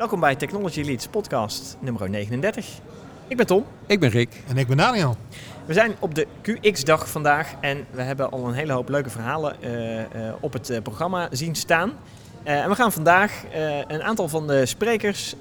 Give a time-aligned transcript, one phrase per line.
[0.00, 2.66] Welkom bij Technology Leads podcast nummer 39.
[3.28, 3.64] Ik ben Tom.
[3.86, 4.42] Ik ben Rick.
[4.48, 5.16] En ik ben Daniel.
[5.66, 9.56] We zijn op de QX-dag vandaag en we hebben al een hele hoop leuke verhalen
[9.60, 10.04] uh, uh,
[10.40, 11.92] op het uh, programma zien staan.
[12.42, 13.42] en we gaan vandaag
[13.86, 15.34] een aantal van de sprekers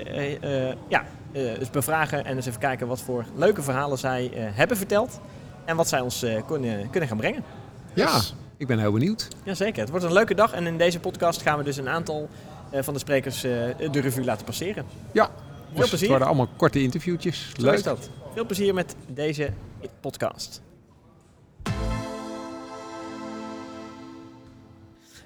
[0.88, 5.20] ja, eens bevragen en eens even kijken wat voor leuke verhalen zij hebben verteld.
[5.66, 7.44] En wat zij ons kunnen, kunnen gaan brengen.
[7.94, 9.28] Ja, dus, ik ben heel benieuwd.
[9.44, 12.30] Jazeker, het wordt een leuke dag en in deze podcast gaan we dus een aantal
[12.72, 14.86] van de sprekers de revue laten passeren.
[15.12, 16.00] Ja, veel dus plezier.
[16.00, 17.52] Het worden allemaal korte interviewtjes.
[17.58, 17.74] Leuk.
[17.74, 18.10] is dat.
[18.34, 19.54] Veel plezier met deze
[20.00, 20.62] podcast.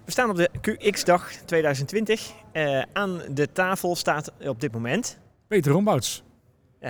[0.05, 2.31] We staan op de QX-dag 2020.
[2.53, 5.17] Uh, aan de tafel staat op dit moment...
[5.47, 6.23] Peter Rombouts.
[6.81, 6.89] Uh,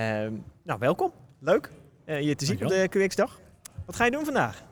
[0.64, 1.12] nou, welkom.
[1.40, 1.70] Leuk
[2.06, 3.40] uh, je te zien op de QX-dag.
[3.86, 4.64] Wat ga je doen vandaag?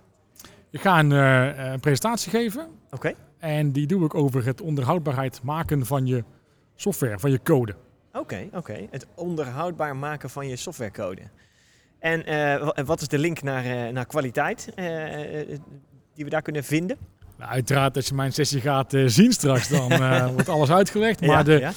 [0.69, 2.67] Ik ga een, een presentatie geven.
[2.91, 3.13] Oké.
[3.41, 6.23] En die doe ik over het onderhoudbaarheid maken van je
[6.75, 7.75] software, van je code.
[8.13, 8.87] Oké, oké.
[8.89, 11.21] Het onderhoudbaar maken van je softwarecode.
[11.99, 14.85] En uh, wat is de link naar, uh, naar kwaliteit uh,
[16.13, 16.97] die we daar kunnen vinden?
[17.37, 19.89] Nou, uiteraard, als je mijn sessie gaat zien straks, dan
[20.33, 21.21] wordt alles uitgelegd.
[21.21, 21.71] Maar ja, de, ja.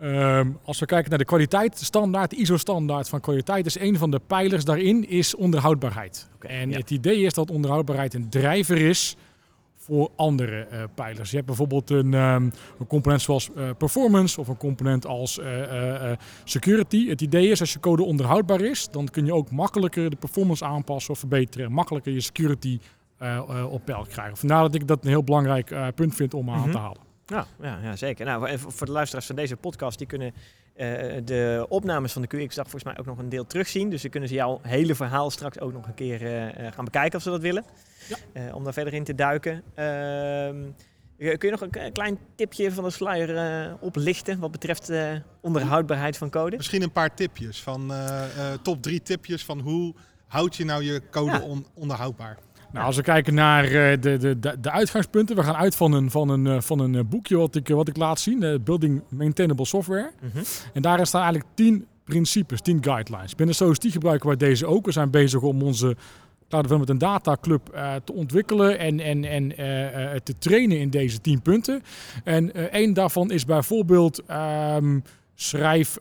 [0.00, 4.20] Ehm, als we kijken naar de kwaliteitsstandaard, de ISO-standaard van kwaliteit, is een van de
[4.26, 6.28] pijlers daarin is onderhoudbaarheid.
[6.34, 9.16] Okay, en het idee is dat onderhoudbaarheid een drijver is
[9.88, 11.30] voor andere uh, pijlers.
[11.30, 16.12] Je hebt bijvoorbeeld een, um, een component zoals uh, performance of een component als uh,
[16.44, 17.08] security.
[17.08, 20.64] Het idee is als je code onderhoudbaar is, dan kun je ook makkelijker de performance
[20.64, 21.72] aanpassen of verbeteren.
[21.72, 22.78] Makkelijker je security
[23.70, 24.36] op peil krijgen.
[24.36, 26.72] Vandaar dat ik dat een heel belangrijk punt vind om aan mm -hmm.
[26.72, 27.02] te halen.
[27.26, 28.26] Ja, ja, ja, zeker.
[28.26, 30.32] Nou, voor de luisteraars van deze podcast, die kunnen
[31.24, 33.90] de opnames van de QX-dag volgens mij ook nog een deel terugzien.
[33.90, 36.18] Dus ze kunnen ze jouw hele verhaal straks ook nog een keer
[36.74, 37.64] gaan bekijken als ze dat willen.
[38.08, 38.52] Ja.
[38.54, 39.54] Om daar verder in te duiken.
[39.54, 39.64] Uh,
[41.16, 44.92] kun je nog een klein tipje van de sluier oplichten wat betreft
[45.40, 46.56] onderhoudbaarheid van code?
[46.56, 47.92] Misschien een paar tipjes van
[48.62, 49.94] top drie tipjes van hoe
[50.26, 51.40] houd je nou je code ja.
[51.40, 52.38] on onderhoudbaar?
[52.72, 56.10] Nou, als we kijken naar de, de, de, de, uitgangspunten, we gaan uit van een,
[56.10, 60.10] van een, van een boekje wat ik, wat ik laat zien, Building Maintainable Software.
[60.22, 60.42] Mm -hmm.
[60.72, 63.34] En daarin staan eigenlijk tien principes, tien guidelines.
[63.34, 64.86] Binnen SOST gebruiken wij deze ook.
[64.86, 65.96] We zijn bezig om onze
[66.48, 71.20] Cloud met een dataclub uh, te ontwikkelen en, en, en uh, te trainen in deze
[71.20, 71.82] tien punten.
[72.24, 75.02] En één daarvan is bijvoorbeeld um,
[75.40, 75.98] schrijf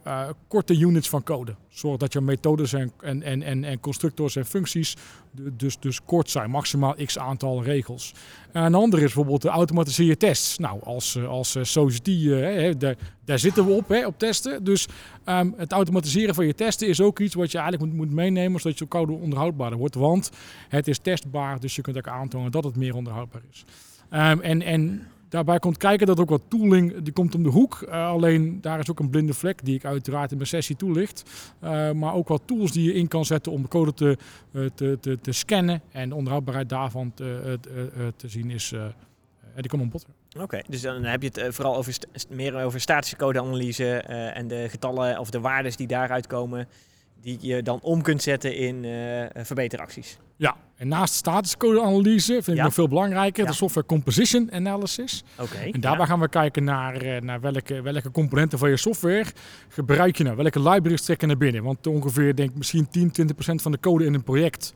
[0.48, 1.56] korte units van code.
[1.70, 4.96] Zorg dat je methodes en, en, en, en constructors en functies
[5.32, 8.14] dus, dus kort zijn, maximaal x aantal regels.
[8.52, 10.58] een ander is bijvoorbeeld de automatiseer je tests.
[10.58, 14.64] Nou, als, als Society, uh, daar, daar zitten we op, hè, op testen.
[14.64, 14.88] Dus
[15.26, 18.62] um, het automatiseren van je testen is ook iets wat je eigenlijk moet, moet meenemen,
[18.62, 19.96] zodat je code onderhoudbaarder wordt.
[19.96, 20.30] Want
[20.70, 23.66] het is testbaar, dus je kunt ook aantonen dat het meer onderhoudbaar is.
[24.12, 27.86] Um, en, en Daarbij komt kijken dat ook wat tooling, die komt om de hoek.
[27.86, 31.24] Uh, alleen daar is ook een blinde vlek die ik uiteraard in mijn sessie toelicht.
[31.64, 34.18] Uh, maar ook wat tools die je in kan zetten om de code te,
[34.52, 35.82] uh, te, te, te, scannen.
[35.92, 37.60] En de onderhoudbaarheid daarvan te,
[38.16, 38.74] te zien is,
[39.56, 40.06] die op bod.
[40.40, 41.98] Oké, dus dan heb je het vooral over
[42.30, 43.98] meer over statische codeanalyse
[44.34, 46.68] en de getallen of de waarden die daaruit komen
[47.22, 50.18] die je dan om kunt zetten in uh, verbeteracties.
[50.36, 52.64] Ja, en naast statische codeanalyse vind ik ja.
[52.64, 53.50] nog veel belangrijker ja.
[53.50, 55.24] de software composition analysis.
[55.40, 55.58] Oké.
[55.58, 56.12] en daarbij ja.
[56.12, 59.26] gaan we kijken naar, uh, naar welke, welke componenten van je software
[59.70, 61.64] gebruik je nou, welke libraries trekken naar binnen.
[61.64, 64.76] Want ongeveer denk misschien 10, 20% van de code in een project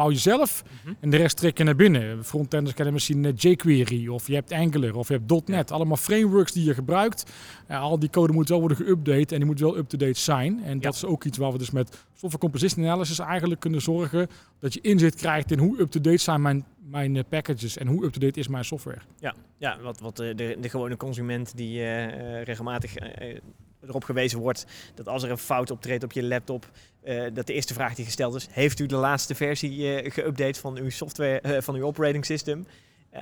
[0.00, 0.96] bouw je zelf mm-hmm.
[1.00, 2.24] en de rest trek je naar binnen.
[2.24, 5.70] Frontenders kennen misschien jQuery of je hebt Angular of je hebt .NET.
[5.70, 7.30] Allemaal frameworks die je gebruikt.
[7.70, 10.62] Uh, al die code moet wel worden geüpdate en die moet wel up-to-date zijn.
[10.64, 14.28] En dat is ook iets waar we dus met software composition analysis eigenlijk kunnen zorgen
[14.58, 18.38] dat je inzicht krijgt in hoe up-to-date zijn mijn, mijn uh, packages en hoe up-to-date
[18.38, 19.00] is mijn software.
[19.18, 22.94] Ja, ja wat, wat de, de, de gewone consument die uh, regelmatig
[23.86, 26.70] erop gewezen wordt dat als er een fout optreedt op je laptop,
[27.04, 30.60] uh, dat de eerste vraag die gesteld is: heeft u de laatste versie uh, geüpdate
[30.60, 32.66] van uw software, uh, van uw operating system?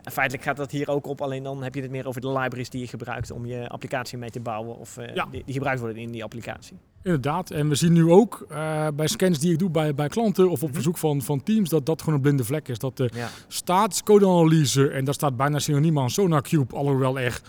[0.04, 2.70] feitelijk gaat dat hier ook op, alleen dan heb je het meer over de libraries
[2.70, 5.26] die je gebruikt om je applicatie mee te bouwen of ja.
[5.30, 6.76] die, die, gebruikt worden in die applicatie.
[7.02, 8.46] Inderdaad, en we zien nu ook
[8.94, 10.74] bij scans die ik doe bij, bij klanten of op -hmm.
[10.74, 12.78] verzoek van, van teams dat dat gewoon een blinde vlek is.
[12.78, 13.28] Dat de ja.
[13.46, 17.40] staatscodeanalyse, en daar staat bijna synoniem aan SonarCube, alhoewel er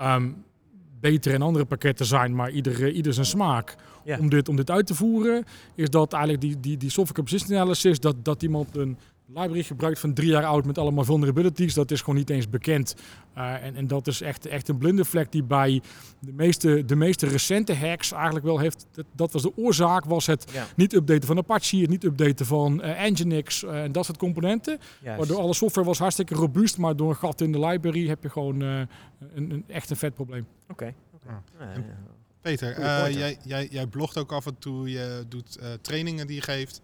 [0.00, 0.44] um,
[1.00, 3.76] beter in andere pakketten zijn, maar ieder, ieder zijn smaak.
[4.04, 4.18] Ja.
[4.18, 7.58] Om, dit, om dit uit te voeren, is dat eigenlijk die, die, die software composition
[7.58, 8.98] analysis, dat, dat iemand een
[9.28, 12.94] library gebruikt van drie jaar oud met allemaal vulnerabilities, dat is gewoon niet eens bekend.
[13.36, 15.82] Uh, en, en dat is echt, echt een blinde vlek die bij
[16.20, 18.86] de meeste, de meeste recente hacks eigenlijk wel heeft.
[18.92, 20.66] Dat, dat was de oorzaak, was het ja.
[20.76, 24.78] niet updaten van Apache, het niet updaten van uh, Nginx uh, en dat soort componenten.
[25.02, 25.18] Juist.
[25.18, 28.30] Waardoor alle software was hartstikke robuust, maar door een gat in de library heb je
[28.30, 28.88] gewoon een,
[29.34, 30.46] een, echt een vet probleem.
[30.62, 30.72] Oké.
[30.72, 30.94] Okay.
[31.14, 31.74] Okay.
[31.74, 31.82] Ja.
[32.40, 36.36] Peter, eh, jij, jij, jij blogt ook af en toe, je doet eh, trainingen die
[36.36, 36.80] je geeft.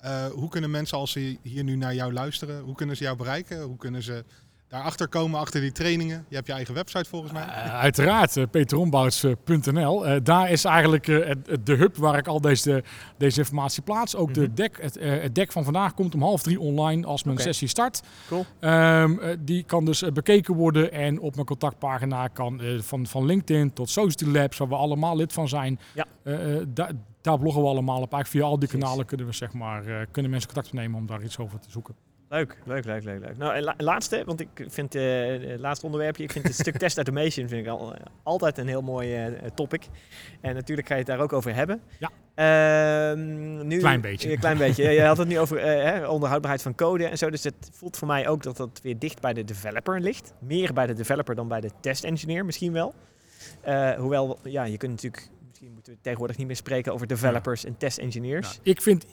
[0.00, 3.16] Eh, hoe kunnen mensen, als ze hier nu naar jou luisteren, hoe kunnen ze jou
[3.16, 3.62] bereiken?
[3.62, 4.24] Hoe kunnen ze
[4.68, 6.24] daarachter komen, achter die trainingen?
[6.28, 7.42] Je hebt je eigen website volgens mij.
[7.42, 10.08] Eh, uiteraard, uh, peterombouts.nl.
[10.08, 11.30] Uh, daar is eigenlijk uh,
[11.62, 12.82] de hub waar ik al deze,
[13.16, 14.16] deze informatie plaats.
[14.16, 14.54] Ook de Mhm.
[14.54, 17.68] deck, het, uh, het deck van vandaag komt om half drie online als mijn sessie
[17.68, 18.00] start.
[18.28, 18.44] Cool.
[18.60, 23.72] Um, die kan dus bekeken worden en op mijn contactpagina kan uh, van, van LinkedIn
[23.72, 25.78] tot Society Labs, waar we allemaal lid van zijn.
[25.94, 26.06] Ja.
[26.22, 26.90] Uh, da
[27.20, 28.12] daar bloggen we allemaal op.
[28.12, 31.06] Eigenlijk via al die kanalen kunnen we zeg maar, uh, kunnen mensen contact opnemen om
[31.06, 31.94] daar iets over te zoeken.
[32.30, 33.36] Leuk, leuk, leuk, leuk, leuk.
[33.36, 35.02] Nou, en la laatste, want ik vind eh,
[35.50, 38.66] het laatste onderwerpje, ik vind het stuk test automation vind ik al, eh, altijd een
[38.66, 39.86] heel mooi eh, topic.
[40.40, 41.80] En natuurlijk ga je het daar ook over hebben.
[41.98, 42.10] Ja.
[42.34, 44.32] Ehm, nu, Klein beetje.
[44.32, 44.90] Een klein beetje.
[44.90, 47.30] Je had het nu over hè, onderhoudbaarheid van code en zo.
[47.30, 50.32] Dus het voelt voor mij ook dat dat weer dicht bij de developer ligt.
[50.38, 52.94] Meer bij de developer dan bij de test engineer misschien wel.
[53.96, 55.28] Hoewel, ja, je kunt natuurlijk...
[55.60, 58.46] Misschien moeten we tegenwoordig niet meer spreken over developers en test engineers.
[58.46, 59.06] Nou, ik, vind,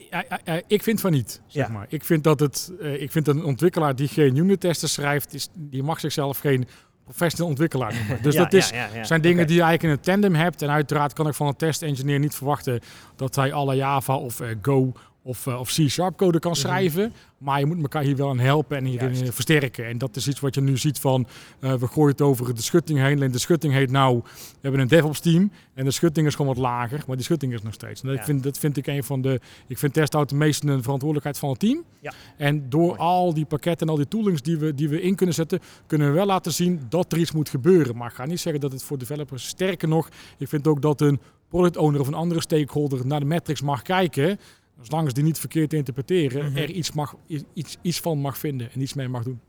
[0.67, 1.71] ik vind van niet, zeg Ja.
[1.73, 1.85] maar.
[1.89, 5.49] Ik vind dat het, uh, ik vind een ontwikkelaar die geen unit testen schrijft, is,
[5.53, 6.67] die mag zichzelf geen
[7.03, 8.21] professional ontwikkelaar noemen.
[8.21, 8.71] Dus Ja, dat is,
[9.01, 10.61] zijn dingen die je eigenlijk in een tandem hebt.
[10.61, 12.79] En uiteraard kan ik van een test engineer niet verwachten
[13.15, 14.91] dat hij alle Java of uh, Go
[15.27, 16.59] of, uh, of C-sharp code kan Mhm.
[16.59, 17.13] schrijven.
[17.37, 19.33] Maar je moet elkaar hier wel aan helpen en hierin Juist.
[19.33, 19.85] versterken.
[19.85, 21.27] En dat is iets wat je nu ziet van,
[21.61, 23.21] uh, we gooien het over de schutting heen.
[23.21, 25.51] En de schutting heet nou, we hebben een DevOps team.
[25.73, 28.01] En de schutting is gewoon wat lager, maar die schutting is nog steeds.
[28.01, 28.23] En dat, Ja.
[28.23, 31.59] vind, dat vind ik een van de, ik vind test automation een verantwoordelijkheid van het
[31.59, 31.83] team.
[31.99, 32.13] Ja.
[32.37, 32.99] En door Mooi.
[32.99, 36.07] al die pakketten en al die toolings die we, die we in kunnen zetten, kunnen
[36.07, 37.95] we wel laten zien dat er iets moet gebeuren.
[37.97, 41.01] Maar ik ga niet zeggen dat het voor developers, sterker nog, ik vind ook dat
[41.01, 41.19] een
[41.49, 44.39] product owner of een andere stakeholder naar de metrics mag kijken.
[44.81, 46.57] Zolang ze die niet verkeerd interpreteren, Mhm.
[46.57, 47.15] er iets, mag,
[47.53, 49.41] iets, iets van mag vinden en iets mee mag doen.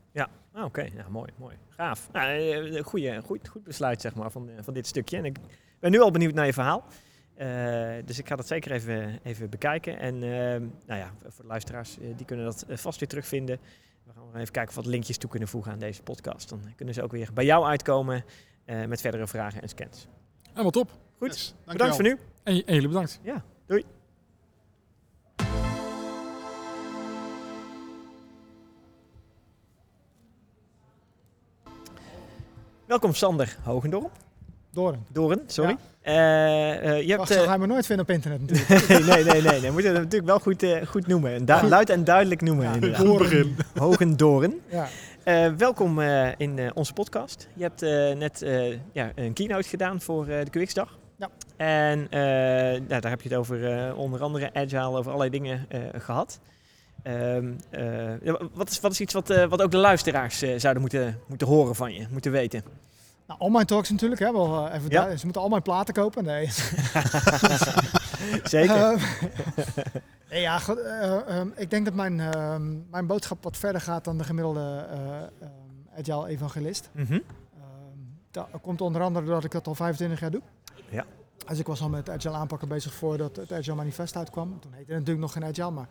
[0.53, 1.55] Ah, Oké, ja, mooi, mooi.
[1.69, 2.09] Gaaf.
[2.11, 5.17] Nou, eh, goeie, goed, goed besluit zeg maar, van, eh, van dit stukje.
[5.17, 5.37] En ik
[5.79, 6.85] ben nu al benieuwd naar je verhaal.
[7.35, 7.47] Eh,
[8.05, 9.99] dus ik ga dat zeker even, even bekijken.
[9.99, 13.59] En nou ja, voor de luisteraars, die kunnen dat vast weer terugvinden.
[14.05, 16.49] We gaan even kijken of we wat linkjes toe kunnen voegen aan deze podcast.
[16.49, 18.25] Dan kunnen ze ook weer bij jou uitkomen
[18.65, 20.07] eh, met verdere vragen en scans.
[20.49, 20.91] Helemaal top.
[21.17, 22.17] Goed, Yes, bedankt voor nu.
[22.43, 23.19] En, en jullie bedankt.
[23.23, 23.83] Ja, doei.
[32.87, 34.11] Welkom Sander Hogendorp.
[34.71, 35.05] Doorn.
[35.11, 35.77] Doren, sorry.
[36.03, 36.11] Ja.
[36.81, 39.05] Eh, je hebt, Wacht, eh, ga je me nooit vinden op internet natuurlijk.
[39.05, 39.61] nee, nee, nee, nee.
[39.61, 41.47] We moeten het natuurlijk wel goed, eh, goed noemen.
[41.47, 42.65] En luid en duidelijk noemen.
[42.65, 43.05] Ja, inderdaad.
[43.05, 43.55] Doorn.
[43.79, 44.61] Hogendoren.
[44.69, 44.87] Ja.
[45.57, 46.01] Welkom
[46.37, 47.47] in onze podcast.
[47.53, 47.81] Je hebt
[48.17, 48.45] net
[48.91, 50.97] ja, een keynote gedaan voor de QX-dag.
[51.17, 51.29] Ja.
[51.57, 52.07] En
[52.87, 56.39] nou, daar heb je het over onder andere agile, over allerlei dingen eh, gehad.
[57.07, 60.81] Ehm, eh, wat, is, wat is iets wat, eh, wat ook de luisteraars eh, zouden
[60.81, 62.63] moeten, moeten horen van je, moeten weten?
[63.27, 64.31] Nou, all my talks natuurlijk, hè.
[64.31, 65.15] Wel, even Ja.
[65.15, 66.23] Ze moeten al mijn platen kopen.
[66.23, 66.49] Nee.
[68.43, 68.75] Zeker.
[68.75, 68.97] Ehm,
[70.29, 72.15] nee, ja, goed, eh, ehm, ik denk dat mijn,
[72.89, 74.87] mijn boodschap wat verder gaat dan de gemiddelde
[75.97, 76.89] agile evangelist.
[76.95, 77.19] Ehm,
[78.31, 80.41] dat komt onder andere doordat ik dat al 25 jaar doe.
[80.89, 81.05] Ja.
[81.47, 84.59] Dus ik was al met agile aanpakken bezig voordat het Agile Manifest uitkwam.
[84.59, 85.87] Toen heette het natuurlijk nog geen agile, maar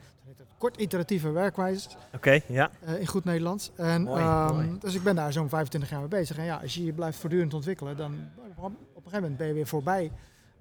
[0.59, 2.71] kort iteratieve werkwijze Oké, ja.
[2.81, 3.71] eh, in goed Nederlands.
[3.77, 4.79] En, Mooi, ehm, mooi.
[4.79, 6.39] Dus ik ben daar zo'n 25 jaar mee bezig.
[6.39, 8.13] En ja, als je je blijft voortdurend ontwikkelen, dan
[8.57, 10.13] op een gegeven moment ben je weer voorbij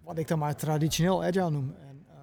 [0.04, 1.76] wat ik dan maar traditioneel agile noem.
[1.80, 2.20] En, ehm,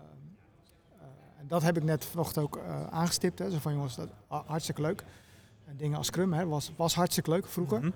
[0.99, 1.07] eh,
[1.41, 3.39] en dat heb ik net vanochtend ook eh, aangestipt.
[3.39, 3.51] Hè.
[3.51, 5.05] Zo van jongens, dat ha- hartstikke leuk.
[5.65, 7.79] En dingen als Scrum hè, was, was hartstikke leuk vroeger.
[7.79, 7.91] Mhm.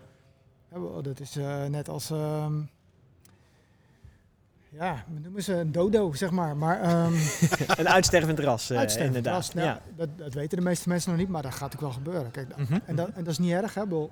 [1.02, 1.34] Dat is
[1.68, 2.60] net als, ehm,
[4.78, 6.56] ja, we noemen ze een dodo, zeg maar.
[6.56, 7.12] Maar ehm,
[7.80, 9.42] Een uitstervend ras, eh, uitstervend inderdaad.
[9.44, 11.90] ras, nou, dat, dat weten de meeste mensen nog niet, maar dat gaat ook wel
[11.92, 12.30] gebeuren.
[12.30, 12.78] Kijk, Mhm.
[12.84, 13.82] en, dat, en dat is niet erg, hè?
[13.82, 14.10] Ik bedoel,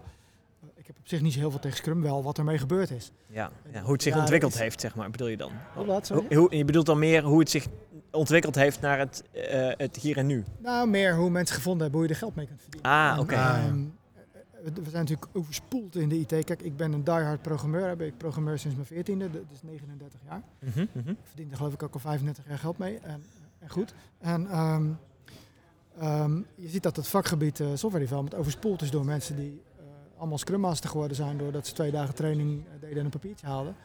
[0.76, 3.10] Ik heb op zich niet zo heel veel tegen Scrum, wel wat ermee gebeurd is.
[3.26, 5.52] Ja, ja, hoe het zich Ja, ontwikkeld is- heeft, zeg maar, bedoel je dan?
[5.74, 6.24] Hoe wat, sorry?
[6.28, 7.66] Hoe, hoe- je bedoelt dan meer hoe het zich
[8.10, 10.44] ontwikkeld heeft naar het, eh, het hier en nu?
[10.58, 12.90] Nou, meer hoe mensen gevonden hebben hoe je er geld mee kunt verdienen.
[12.90, 13.34] Ah, oké.
[13.34, 13.74] Ah, ja.
[14.72, 16.44] We zijn natuurlijk overspoeld in de IT.
[16.44, 18.00] Kijk, ik ben een diehard programmeur.
[18.00, 20.42] Ik programmeur sinds mijn 14e, dat is 39 jaar.
[20.58, 21.10] Mhm, mhm.
[21.10, 22.98] Ik verdien er geloof ik ook al 35 jaar geld mee.
[22.98, 23.24] En,
[23.58, 23.94] en goed.
[24.18, 24.90] En ehm,
[25.98, 29.84] ehm, je ziet dat het vakgebied eh software development overspoeld is door mensen die eh,
[30.16, 33.46] allemaal Scrum Master geworden zijn doordat ze twee dagen training eh, deden en een papiertje
[33.46, 33.76] haalden.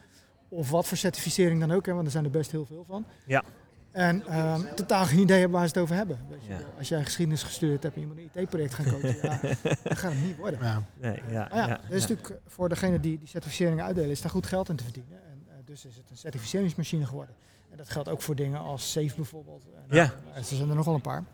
[0.48, 3.04] Of wat voor certificering dan ook, hè, want er zijn er best heel veel van.
[3.26, 3.44] Ja.
[3.90, 6.18] En ehm, totaal geen idee hebben waar ze het over hebben.
[6.28, 6.52] Weet je.
[6.52, 6.58] Ja.
[6.78, 9.40] Als jij geschiedenis gestudeerd hebt en je moet een IT-project gaan coachen, ja,
[9.84, 10.60] dan gaat het niet worden.
[10.62, 10.82] Ja.
[11.00, 14.20] Nee, ja, Maar ja, ja, is natuurlijk eh, voor degene die die certificeringen uitdelen, is
[14.22, 15.12] daar goed geld in te verdienen.
[15.30, 17.34] En eh, dus is het een certificeringsmachine geworden.
[17.70, 19.64] En dat geldt ook voor dingen als SAFE bijvoorbeeld.
[19.74, 20.02] En, Ja.
[20.32, 21.24] eh, er zijn er nogal een paar.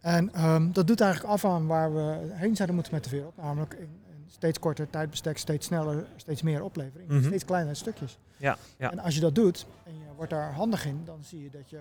[0.00, 3.36] En ehm, dat doet eigenlijk af aan waar we heen zouden moeten met de wereld.
[3.36, 3.88] Namelijk in
[4.34, 7.08] steeds korter tijdbestek, steeds sneller, steeds meer oplevering.
[7.08, 7.24] Mhm.
[7.24, 8.18] Steeds kleinere stukjes.
[8.36, 8.90] Ja, ja.
[8.90, 11.70] En als je dat doet en je wordt daar handig in, dan zie je dat
[11.70, 11.80] je...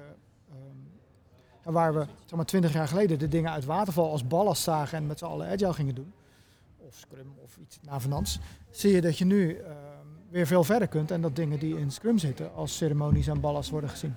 [1.63, 4.97] en waar we zeg maar, 20 jaar geleden de dingen uit waterval als ballast zagen
[4.97, 6.13] en met z'n allen agile gingen doen,
[6.77, 8.39] of Scrum of iets navenants,
[8.71, 9.75] zie je dat je nu ehm,
[10.29, 13.69] weer veel verder kunt en dat dingen die in Scrum zitten als ceremonies en ballast
[13.69, 14.15] worden gezien.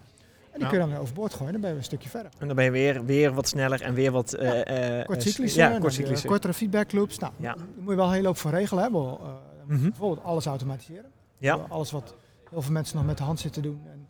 [0.56, 0.74] En die Ja.
[0.76, 2.30] kun je dan weer overboord gooien, dan ben je een stukje verder.
[2.38, 4.32] En dan ben je weer, weer wat sneller en weer wat...
[4.32, 5.78] eh, eh, Kort eh, Ja,
[6.26, 7.18] kortere feedback loops.
[7.18, 7.54] Nou, Ja.
[7.54, 9.02] daar moet je wel een hele hoop van regelen hebben.
[9.02, 9.28] Uh,
[9.66, 9.82] Mhm.
[9.82, 11.10] Bijvoorbeeld alles automatiseren.
[11.38, 11.56] Ja.
[11.56, 12.14] Uh, Alles wat
[12.50, 13.80] heel veel mensen nog met de hand zitten doen.
[13.92, 14.06] En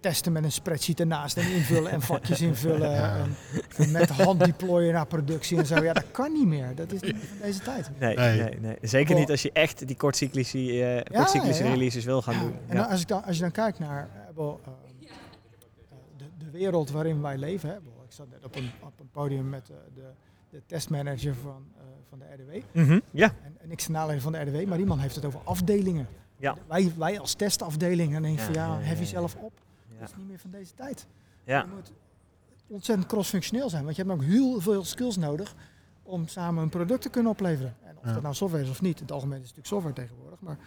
[0.00, 2.94] testen met een spreadsheet ernaast en invullen en vakjes invullen.
[3.14, 3.34] En,
[3.76, 5.82] en met de hand deployen naar productie en zo.
[5.82, 6.74] Ja, dat kan niet meer.
[6.74, 7.90] Dat is niet van deze tijd.
[7.98, 8.38] Nee, nee.
[8.42, 8.58] Nee.
[8.60, 11.74] nee, Zeker niet als je echt die kortcyclische, eh kortcyclische ja, ja.
[11.74, 12.40] releases wil gaan Ja.
[12.40, 12.52] doen.
[12.66, 12.82] En Ja.
[12.82, 15.08] dan, als, ik dan, als je dan kijkt naar eh, wel, eh, eh,
[16.16, 17.68] de, de wereld waarin wij leven.
[17.68, 17.76] Hè.
[17.76, 20.10] Ik zat net op een, op een podium met eh, de,
[20.50, 22.76] de testmanager van, eh, van de RDW.
[22.76, 25.40] Mhm, Ja, En, en ik sta van de RDW, maar die man heeft het over
[25.44, 26.06] afdelingen.
[26.36, 26.56] Ja.
[26.68, 29.52] Wij, wij als testafdeling, en denk Ja, van ja, hef jezelf op.
[29.88, 29.98] Ja.
[29.98, 31.06] Dat is niet meer van deze tijd.
[31.44, 31.60] ja.
[31.60, 31.92] Je moet
[32.66, 35.54] ontzettend crossfunctioneel zijn, want je hebt ook heel veel skills nodig
[36.02, 37.76] om samen een product te kunnen opleveren.
[37.84, 40.06] En of dat nou software is of niet, in het algemeen is het natuurlijk software
[40.08, 40.58] tegenwoordig, maar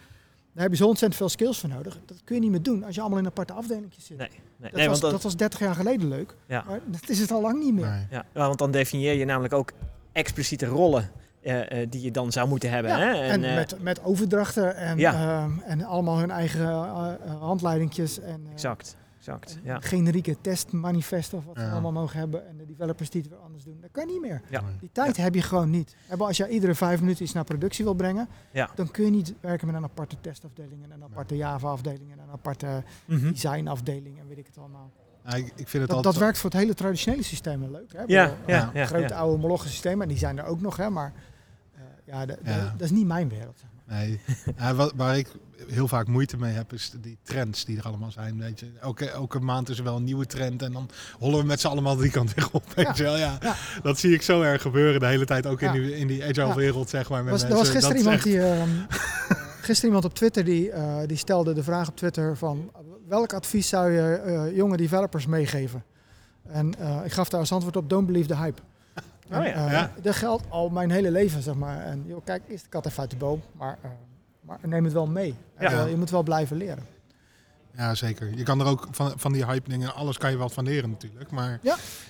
[0.56, 1.98] daar heb je zo ontzettend veel skills voor nodig.
[2.06, 4.18] Dat kun je niet meer doen als je allemaal in aparte afdelingjes zit.
[4.18, 6.64] Nee, nee, dat, nee, was, want dat was 30 jaar geleden leuk, Ja.
[6.66, 7.86] maar dat is het al lang niet meer.
[7.88, 8.06] Nee.
[8.10, 9.72] ja, ja, want dan definieer je namelijk ook
[10.12, 11.10] expliciete rollen
[11.42, 12.90] eh, eh, die je dan zou moeten hebben.
[12.90, 13.12] Ja, hè?
[13.12, 15.12] en eh, met, met overdrachten en, Ja.
[15.42, 18.20] ehm, en allemaal hun eigen uh, uh, handleidingjes.
[18.20, 19.58] En, uh, Exact, exact.
[19.62, 19.80] Ja.
[19.80, 21.64] generieke testmanifesten of wat Ja.
[21.66, 22.48] ze allemaal mogen hebben.
[22.48, 23.78] En de developers die het weer anders doen.
[23.80, 24.42] Dat kan niet meer.
[24.50, 24.62] Ja.
[24.80, 25.96] Die tijd heb je gewoon niet.
[26.08, 28.70] En Als je iedere vijf minuten iets naar productie wil brengen, Ja.
[28.74, 32.30] dan kun je niet werken met een aparte testafdeling en een aparte Java-afdeling en een
[32.30, 33.30] aparte Mhm.
[33.32, 34.90] designafdeling en weet ik het allemaal.
[35.24, 36.04] Ja, ik, ik vind het Dat, altijd...
[36.14, 37.92] dat werkt voor het hele traditionele systeem wel leuk.
[37.92, 38.02] Hè?
[38.02, 39.18] Ik Ja, bedoel, ja, eh, ja, grote ja.
[39.18, 41.12] oude moloche systemen, en die zijn er ook nog, hè, maar
[41.74, 42.70] eh, ja, de- de- Ja.
[42.76, 43.62] dat is niet mijn wereld.
[43.88, 44.20] Nee,
[44.58, 45.28] ja, wat, waar ik
[45.68, 48.38] heel vaak moeite mee heb, is die trends die er allemaal zijn.
[48.38, 48.66] Weet je.
[48.80, 51.66] Elke, elke maand is er wel een nieuwe trend en dan hollen we met z'n
[51.66, 52.64] allemaal die kant weer op.
[52.74, 53.16] Weet je wel?
[53.16, 53.54] Ja, Ja.
[53.82, 56.54] Dat zie ik zo erg gebeuren de hele tijd, ook in, die, in die agile
[56.54, 57.24] wereld, zeg maar.
[57.24, 58.96] Met Was, er was gisteren Dat iemand echt- die, ehm, eh,
[59.66, 62.70] gisteren iemand op Twitter die, eh, die stelde de vraag op Twitter van
[63.08, 65.84] welk advies zou je eh, jonge developers meegeven?
[66.48, 68.60] En eh, ik gaf daar als antwoord op don't believe the hype.
[69.28, 69.52] En, Oh ja.
[69.66, 69.90] eh, Ja.
[70.02, 71.80] Dat geldt al mijn hele leven, zeg maar.
[71.80, 73.90] En joh, kijk, eerst de kat even uit de boom, maar, eh,
[74.40, 75.34] maar neem het wel mee.
[75.54, 75.82] En, Ja.
[75.84, 76.84] eh, je moet wel blijven leren.
[77.76, 78.36] Ja, zeker.
[78.36, 80.90] Je kan er ook van, van die hype dingen, alles kan je wat van leren
[80.90, 81.30] natuurlijk.
[81.30, 81.60] Maar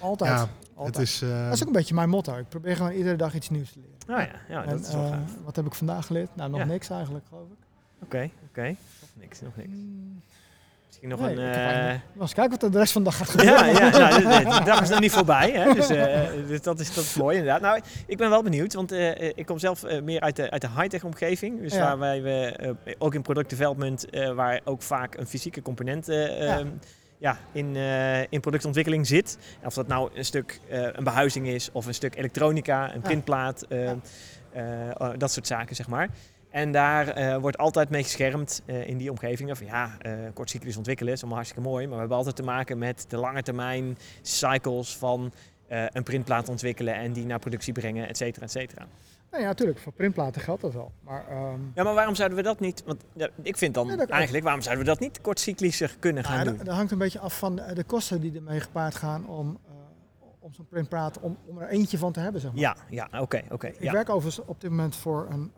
[0.00, 0.30] Altijd.
[0.30, 0.96] ja, altijd.
[0.96, 1.22] het is...
[1.22, 2.36] eh, Dat is ook een beetje mijn motto.
[2.36, 3.96] Ik probeer gewoon iedere dag iets nieuws te leren.
[4.06, 5.30] Nou ja, ja en, dat is wel eh, gaaf.
[5.44, 6.36] wat heb ik vandaag geleerd?
[6.36, 6.66] Nou, nog Ja.
[6.66, 7.56] niks eigenlijk, geloof ik.
[8.02, 8.66] Oké, oké.
[9.00, 9.68] Nog niks, nog niks.
[9.68, 10.22] Mm,
[11.00, 12.00] Misschien nog nee, een...
[12.12, 13.66] Wel eens kijken wat er de rest van de dag gaat gebeuren.
[13.66, 15.50] Ja, ja nou, de, dag is nog niet voorbij.
[15.50, 15.72] Hè?
[15.74, 17.60] Dus, eh, dus dat, is, dat is mooi inderdaad.
[17.60, 20.60] Nou, ik ben wel benieuwd, want eh, ik kom zelf eh, meer uit de, uit
[20.60, 21.60] de high-tech omgeving.
[21.60, 21.78] Dus Ja.
[21.80, 26.58] waar wij we, ook in product development, waar ook vaak een fysieke component eh, Ja.
[26.58, 26.68] ehm,
[27.18, 27.76] ja, in,
[28.28, 29.38] in productontwikkeling zit.
[29.64, 33.00] Of dat nou een stuk een behuizing is, of een stuk elektronica, een Ja.
[33.00, 33.96] printplaat, eh, Ja.
[34.52, 34.62] eh,
[34.98, 36.08] oh, dat soort zaken, zeg maar.
[36.56, 39.56] En daar eh, wordt altijd mee geschermd eh, in die omgeving.
[39.58, 41.84] Van ja, eh kortcyclisch ontwikkelen is allemaal hartstikke mooi.
[41.84, 45.32] Maar we hebben altijd te maken met de lange termijn cycles van
[45.68, 48.86] een printplaat ontwikkelen en die naar productie brengen, et cetera, et cetera.
[49.30, 49.78] Nou ja, natuurlijk.
[49.78, 50.92] Voor printplaten geldt dat wel.
[51.00, 52.82] Maar ehm, Ja, maar waarom zouden we dat niet?
[52.86, 56.34] Want ja, ik vind dan Ja, eigenlijk, waarom zouden we dat niet kortcyclischer kunnen gaan
[56.34, 56.56] nou, doen?
[56.56, 59.58] dat, dat hangt een beetje af van de, de kosten die ermee gepaard gaan om,
[60.38, 62.60] om zo'n printplaat, om, om er eentje van te hebben, zeg maar.
[62.60, 63.66] Ja, ja, oké, oké.
[63.66, 63.92] Ik ja.
[63.92, 65.52] werk overigens op dit moment voor een,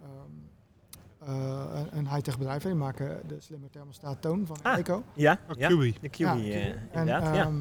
[1.33, 2.63] een, een high-tech bedrijf.
[2.63, 4.79] Die maken de slimme thermostaat Toon van Ah.
[4.79, 5.03] Eco.
[5.15, 7.35] Ja, oh, ja, de Ja, eh, En inderdaad.
[7.35, 7.43] ja.
[7.45, 7.61] ehm,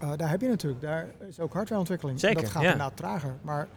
[0.00, 2.20] eh, daar heb je natuurlijk, daar is ook hardwareontwikkeling.
[2.20, 2.70] Zeker, dat gaat ja.
[2.72, 3.36] inderdaad trager.
[3.42, 3.68] Maar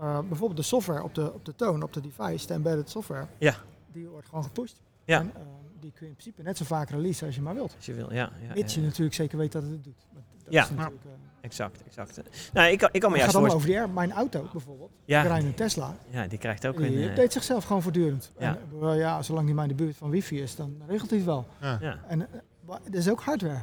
[0.00, 3.26] eh, bijvoorbeeld de software op de, op de toon, op de device, de embedded software,
[3.38, 3.54] Ja.
[3.92, 4.80] die wordt gewoon gepusht.
[5.04, 5.20] Ja.
[5.20, 5.44] En, ehm,
[5.80, 7.74] die kun je in principe net zo vaak releasen als je maar wilt.
[7.76, 8.30] Als je wil, ja.
[8.48, 10.06] ja, Mits je natuurlijk zeker weet dat het het doet.
[10.44, 10.62] Dat Ja.
[10.62, 11.10] is natuurlijk, eh,
[11.46, 12.20] Exact, exact.
[12.52, 13.90] Nou, ik kan, ik kan me het juist gaat allemaal over die air.
[13.90, 16.88] Mijn auto bijvoorbeeld, Ja, ik rijd een Tesla, ja, die krijgt ook een...
[16.88, 18.32] die eh, update zichzelf gewoon voortdurend.
[18.38, 18.48] Ja.
[18.48, 21.18] En, bedoel, ja, zolang die maar in de buurt van wifi is, dan regelt hij
[21.18, 21.46] het wel.
[21.60, 21.78] Ja.
[21.80, 21.98] ja.
[22.08, 23.60] En eh, dat is ook hardware.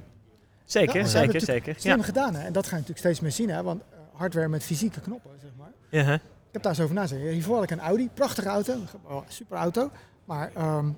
[0.66, 1.76] Zeker, Ja, ze zeker, hebben zeker.
[1.78, 2.04] Slim Ja.
[2.04, 2.46] gedaan, hè?
[2.46, 3.64] En dat ga je natuurlijk steeds meer zien, hè?
[3.64, 5.72] Want eh, hardware met fysieke knoppen, zeg maar.
[5.90, 6.14] Ja, hè?
[6.14, 6.22] Ik
[6.52, 7.32] heb daar eens over nagedacht.
[7.32, 8.74] Hiervoor had ik een Audi, prachtige auto,
[9.04, 9.92] oh, super auto.
[10.26, 10.90] Maar ehm,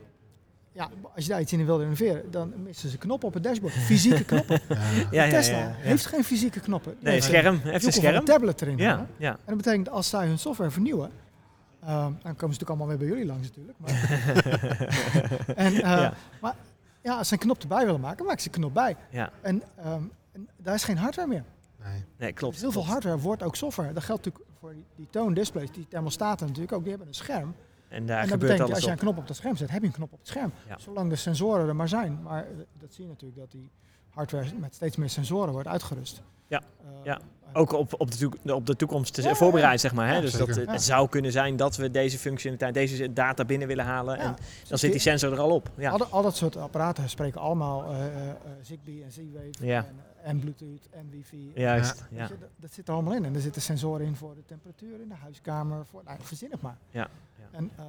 [0.76, 3.74] ja, als je daar iets in wilde innoveren, dan missen ze knoppen op het dashboard.
[3.74, 4.60] Fysieke knoppen.
[4.70, 4.76] Ja.
[4.76, 5.74] ja, ja, ja, Tesla ja.
[5.78, 6.96] heeft geen fysieke knoppen.
[7.00, 7.56] Nee, heeft scherm.
[7.56, 8.16] een Heeft een scherm.
[8.16, 8.78] een tablet erin.
[8.78, 9.08] Ja, hangen.
[9.18, 9.32] ja.
[9.32, 11.12] En dat betekent als zij hun software vernieuwen,
[11.82, 13.78] ehm, dan komen ze natuurlijk allemaal weer bij jullie langs natuurlijk.
[13.80, 13.92] Maar,
[15.66, 16.14] en, eh, Ja.
[16.42, 16.56] maar
[17.02, 18.96] ja, als ze een knop erbij willen maken, maak ze een knop bij.
[19.10, 20.02] Ja, En, ehm,
[20.32, 21.44] en daar is geen hardware meer.
[21.84, 22.04] Nee.
[22.18, 22.54] nee, klopt.
[22.54, 23.94] Dus heel veel hardware wordt ook software.
[23.94, 27.56] Dat geldt natuurlijk voor die, die toondisplays, die thermostaten natuurlijk ook, die hebben een scherm.
[27.88, 29.70] En daar en dat gebeurt betekent, alles als je een knop op dat scherm zet,
[29.72, 30.52] heb je een knop op het scherm.
[30.68, 30.78] Ja.
[30.78, 32.20] Zolang de sensoren er maar zijn.
[32.24, 32.50] Maar eh,
[32.80, 33.70] dat zie je natuurlijk dat die
[34.10, 36.22] hardware met steeds meer sensoren wordt uitgerust.
[36.48, 37.18] Ja, Eh, ja.
[37.18, 37.24] eh,
[37.54, 40.08] Ook op, op, de, toek- op de toekomst te Ja, ja, voorbereid, zeg maar.
[40.08, 40.16] Hè?
[40.16, 40.78] Ja, dus dat, het Ja.
[40.78, 44.18] zou kunnen zijn dat we deze functionaliteit, deze data binnen willen halen.
[44.18, 44.24] ja.
[44.24, 44.36] En
[44.68, 45.70] dan zit die sensor er al op.
[45.78, 45.92] Ja.
[45.92, 47.96] Al, dat- al dat soort apparaten spreken allemaal
[48.62, 49.78] Zigbee en Z-Wave Ja.
[49.86, 51.52] en, en Bluetooth en wifi.
[51.56, 52.24] Juist, ja.
[52.24, 53.26] je, dat, dat zit er allemaal in.
[53.26, 55.86] En er zitten sensoren in voor de temperatuur in de huiskamer.
[55.86, 56.78] Voor, nou, verzin het maar.
[56.90, 57.08] Ja.
[57.52, 57.88] En ehm,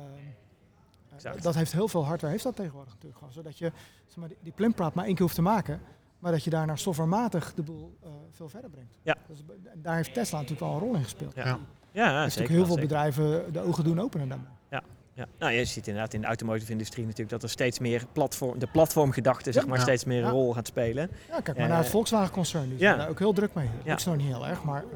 [1.36, 3.32] eh, dat, heeft heel veel hardware, heeft dat tegenwoordig natuurlijk gewoon.
[3.32, 3.72] Zodat je
[4.06, 5.80] zeg maar, die, die plimpraat maar één keer hoeft te maken.
[6.18, 8.92] Maar dat je daarna softwarematig de boel eh, veel verder brengt.
[9.02, 9.16] Ja.
[9.28, 9.38] Dus,
[9.74, 11.34] daar heeft Tesla natuurlijk wel een rol in gespeeld.
[11.34, 11.42] Ja.
[11.42, 11.58] Die Ja.
[11.92, 12.48] Ja, heeft zeker.
[12.48, 12.88] natuurlijk heel veel zeker.
[12.88, 14.48] bedrijven de ogen doen openen daarmee.
[15.14, 15.26] Ja.
[15.38, 18.66] Nou, je ziet inderdaad in de automotive industrie natuurlijk dat er steeds meer platform, de
[18.66, 19.68] platformgedachte zeg Ja.
[19.68, 19.82] maar Ja.
[19.84, 20.30] steeds meer een Ja.
[20.30, 21.10] rol gaat spelen.
[21.28, 21.92] Ja, kijk Ja, maar naar het ja.
[21.92, 22.62] Volkswagen-concern.
[22.68, 22.78] Die Ja.
[22.78, 23.66] zijn daar ook heel druk mee.
[23.82, 23.90] Ja.
[23.90, 24.88] Dat is nog niet heel erg, maar eh,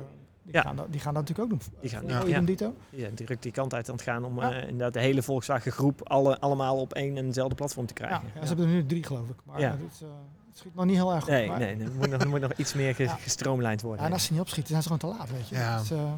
[0.52, 0.66] die, Ja.
[0.66, 1.73] gaan dat, die gaan dat natuurlijk ook doen.
[1.80, 2.25] Die gaan- ja.
[2.25, 2.75] idem dito.
[2.90, 4.50] Ja, die drukt die kant uit aan het gaan om Ja.
[4.52, 8.07] eh, inderdaad de hele Volkswagen groep alle, allemaal op één en dezelfde platform te Ja,
[8.07, 8.28] krijgen.
[8.35, 9.37] ja, ze hebben er nu drie geloof ik.
[9.45, 9.71] Maar Ja.
[9.71, 10.09] het, eh,
[10.49, 11.33] het schiet nog niet heel erg goed.
[11.33, 13.14] Nee, maar, nee, er moet nog, er moet nog iets meer ge- Ja.
[13.14, 14.00] gestroomlijnd worden.
[14.00, 15.54] Ja, en als ze niet opschieten, zijn ze gewoon te laat, weet je.
[15.54, 15.78] Ja.
[15.80, 16.12] Is, eh,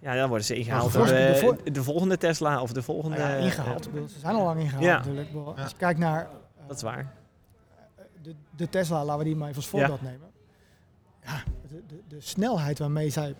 [0.00, 3.16] Ja, dan worden ze ingehaald door de, de de volgende Tesla of de volgende...
[3.16, 3.88] ja, eh, ingehaald.
[4.08, 4.96] Ze zijn al lang ingehaald Ja.
[4.96, 5.28] natuurlijk.
[5.32, 5.40] Ja.
[5.62, 6.28] Als je kijkt naar
[6.66, 7.12] dat is waar.
[8.22, 10.28] de, de Tesla, laten we die maar even als voorbeeld nemen.
[11.24, 13.34] Ja, de, de, de snelheid waarmee zij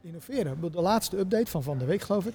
[0.00, 0.60] innoveren.
[0.72, 2.34] De laatste update van van de week geloof ik.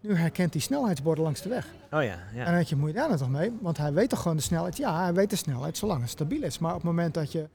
[0.00, 1.66] Nu herkent hij snelheidsborden langs de weg.
[1.90, 2.44] Oh ja, En ja.
[2.44, 3.52] dan heb je, moet je daar nou toch mee?
[3.60, 4.76] Want hij weet toch gewoon de snelheid?
[4.76, 6.58] Ja, hij weet de snelheid zolang het stabiel is.
[6.58, 7.48] Maar op het moment dat je,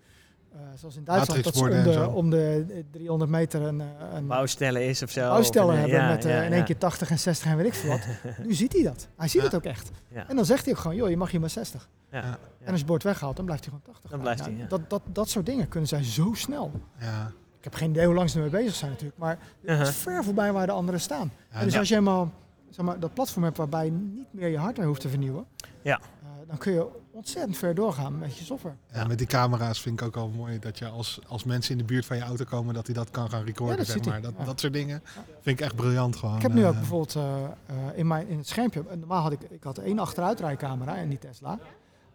[0.75, 2.07] zoals in Duitsland, dat ze om de, zo.
[2.09, 5.29] om de 300 meter een, eh, een Bouwstellen is of zo.
[5.29, 6.55] bouwstellen of een, eh, hebben ja, met eh, ja, in ja.
[6.55, 8.07] één keer 80 en 60 en weet ik veel wat.
[8.47, 9.07] nu ziet hij dat.
[9.17, 9.45] Hij ziet Ja.
[9.47, 9.91] het ook echt.
[10.07, 10.27] Ja.
[10.29, 11.89] En dan zegt hij ook gewoon, joh, je mag hier maar 60.
[12.11, 12.17] Ja.
[12.17, 12.25] Ja.
[12.25, 12.37] Ja.
[12.63, 14.11] En als je bord weghaalt, dan blijft hij gewoon 80.
[14.11, 14.65] Dan blijft hij, ja.
[14.67, 16.71] dat, dat, dat soort dingen kunnen zij zo snel.
[16.99, 17.31] Ja.
[17.57, 19.17] Ik heb geen idee hoe lang ze ermee bezig zijn natuurlijk.
[19.19, 19.81] Maar het Uh-huh.
[19.87, 21.31] is ver voorbij waar de anderen staan.
[21.51, 21.79] Ja, En dus ja.
[21.79, 22.31] als je eenmaal
[22.69, 25.45] zeg maar, dat platform hebt waarbij je niet meer je hardware hoeft te vernieuwen.
[25.81, 25.99] Ja.
[25.99, 28.75] eh, dan kun je ontzettend ver doorgaan met je software.
[28.93, 31.77] Ja, met die camera's vind ik ook al mooi dat je als, als mensen in
[31.77, 33.77] de buurt van je auto komen, dat hij dat kan gaan recorden.
[33.77, 34.21] Ja, dat zeg maar.
[34.21, 34.45] Dat, Ja.
[34.45, 35.01] dat soort dingen
[35.41, 36.35] vind ik echt briljant gewoon.
[36.35, 36.79] Ik heb nu ook eh.
[36.79, 39.99] bijvoorbeeld eh, eh, in, mijn, in het schermpje, en normaal had ik, ik had één
[39.99, 41.59] achteruitrijcamera in die Tesla.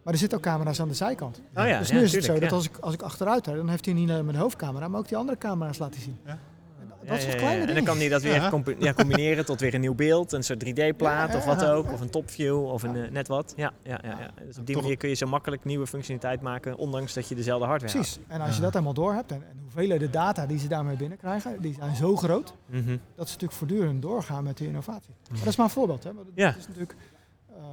[0.03, 1.41] Maar er zitten ook camera's aan de zijkant.
[1.55, 3.45] Oh ja, dus ja, nu is het tuurlijk, zo dat als ik, als ik achteruit
[3.45, 6.19] rijd, dan heeft hij niet alleen mijn hoofdcamera, maar ook die andere camera's laten zien.
[7.03, 7.07] Ja.
[7.07, 7.37] En dat Ja, soort ja, ja.
[7.37, 7.75] kleine En dingen.
[7.75, 8.49] dan kan hij dat weer Ja.
[8.49, 11.71] combi- ja, combineren tot weer een nieuw beeld, een soort 3D-plaat Ja, of wat ja,
[11.71, 11.91] ook, ja.
[11.93, 13.53] of een topview of een eh, net wat.
[13.55, 14.31] Ja, ja, ja, ja.
[14.45, 17.35] Dus op die Toch- manier kun je zo makkelijk nieuwe functionaliteit maken, ondanks dat je
[17.35, 18.19] dezelfde hardware Precies.
[18.27, 20.95] En als je dat helemaal door hebt en, en hoeveel de data die ze daarmee
[20.95, 22.53] binnenkrijgen, die zijn zo groot.
[22.65, 22.81] Mhm.
[23.15, 25.13] dat ze natuurlijk voortdurend doorgaan met die innovatie.
[25.29, 26.03] Maar dat is maar een voorbeeld.
[26.03, 26.13] Hè?
[26.13, 26.55] Want het Ja.
[26.57, 26.95] is natuurlijk,
[27.49, 27.63] ehm,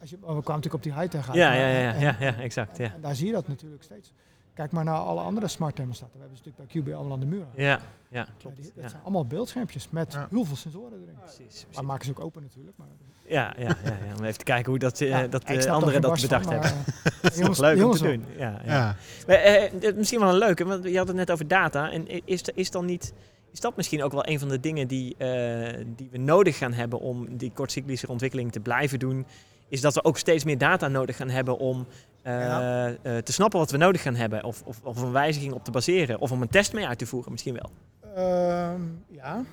[0.00, 1.36] als je, we kwamen natuurlijk op die high-tech uit.
[1.36, 2.78] Ja, maar- ja, ja, en- ja, ja, exact.
[2.78, 4.12] En, Ja, en daar zie je dat natuurlijk steeds.
[4.58, 6.14] Kijk maar naar alle andere smart thermostaten.
[6.14, 7.46] We hebben ze natuurlijk bij QB allemaal aan de muur.
[7.54, 8.56] ja, ja Ja, klopt.
[8.56, 10.26] die- dat Ja, zijn allemaal beeldschermpjes met Ja.
[10.30, 11.14] heel veel sensoren erin.
[11.20, 11.36] precies.
[11.46, 11.66] precies.
[11.74, 12.76] Maar maken ze ook open natuurlijk.
[12.76, 12.86] Maar,
[13.26, 15.70] Ja, ja, ja, ja, om even te kijken hoe dat, eh, Ja, dat ik de
[15.70, 16.70] anderen er dat bedacht van, hebben.
[16.70, 18.24] eh, Dat is jongens- leuk om te doen.
[18.36, 18.72] Ja, ja.
[18.72, 18.96] Ja.
[19.26, 21.90] Maar, eh, misschien wel een leuke, want je had het net over data.
[21.90, 23.12] En is, is dan niet...
[23.52, 26.72] Is dat misschien ook wel een van de dingen die, eh, die we nodig gaan
[26.72, 29.26] hebben om die kortcyclische ontwikkeling te blijven doen?
[29.68, 31.86] Is dat we ook steeds meer data nodig gaan hebben om
[32.22, 32.86] eh, Ja.
[33.02, 34.44] eh, te snappen wat we nodig gaan hebben.
[34.44, 36.18] Of, of, of een wijziging op te baseren.
[36.18, 37.70] Of om een test mee uit te voeren misschien wel.
[38.14, 39.44] Ehm, ja.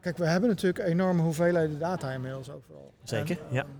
[0.00, 2.92] Kijk, we hebben natuurlijk enorme hoeveelheden data inmiddels overal.
[3.02, 3.60] Zeker, En, ja.
[3.62, 3.70] ehm,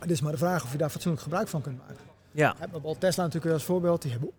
[0.00, 1.96] Het is maar de vraag of je daar fatsoenlijk gebruik van kunt maken.
[2.30, 4.02] Ja, We hebben al Tesla natuurlijk als voorbeeld.
[4.02, 4.30] Die hebben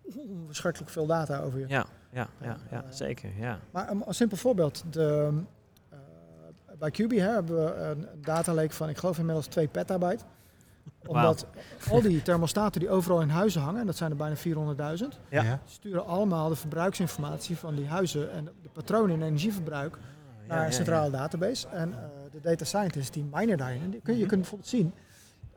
[0.46, 1.64] verschrikkelijk veel data over je.
[1.68, 3.30] ja, ja, ja, ja zeker.
[3.38, 3.58] Ja.
[3.70, 4.84] Maar een, een simpel voorbeeld.
[4.90, 5.36] De, eh,
[6.78, 10.24] bij QB hè, hebben we een, een data lake van, ik geloof inmiddels 2 petabyte.
[11.06, 11.46] Omdat
[11.90, 14.36] al die thermostaten die overal in huizen hangen, en dat zijn er bijna
[14.98, 15.60] 400.000, Ja.
[15.64, 20.66] Sturen allemaal de verbruiksinformatie van die huizen en de patronen in energieverbruik Ja, naar ja,
[20.66, 21.68] een centrale database.
[21.68, 21.98] En eh,
[22.32, 23.82] de data scientists die minen daarin.
[23.82, 24.28] En die kun, je Mhm.
[24.28, 24.92] kunt bijvoorbeeld zien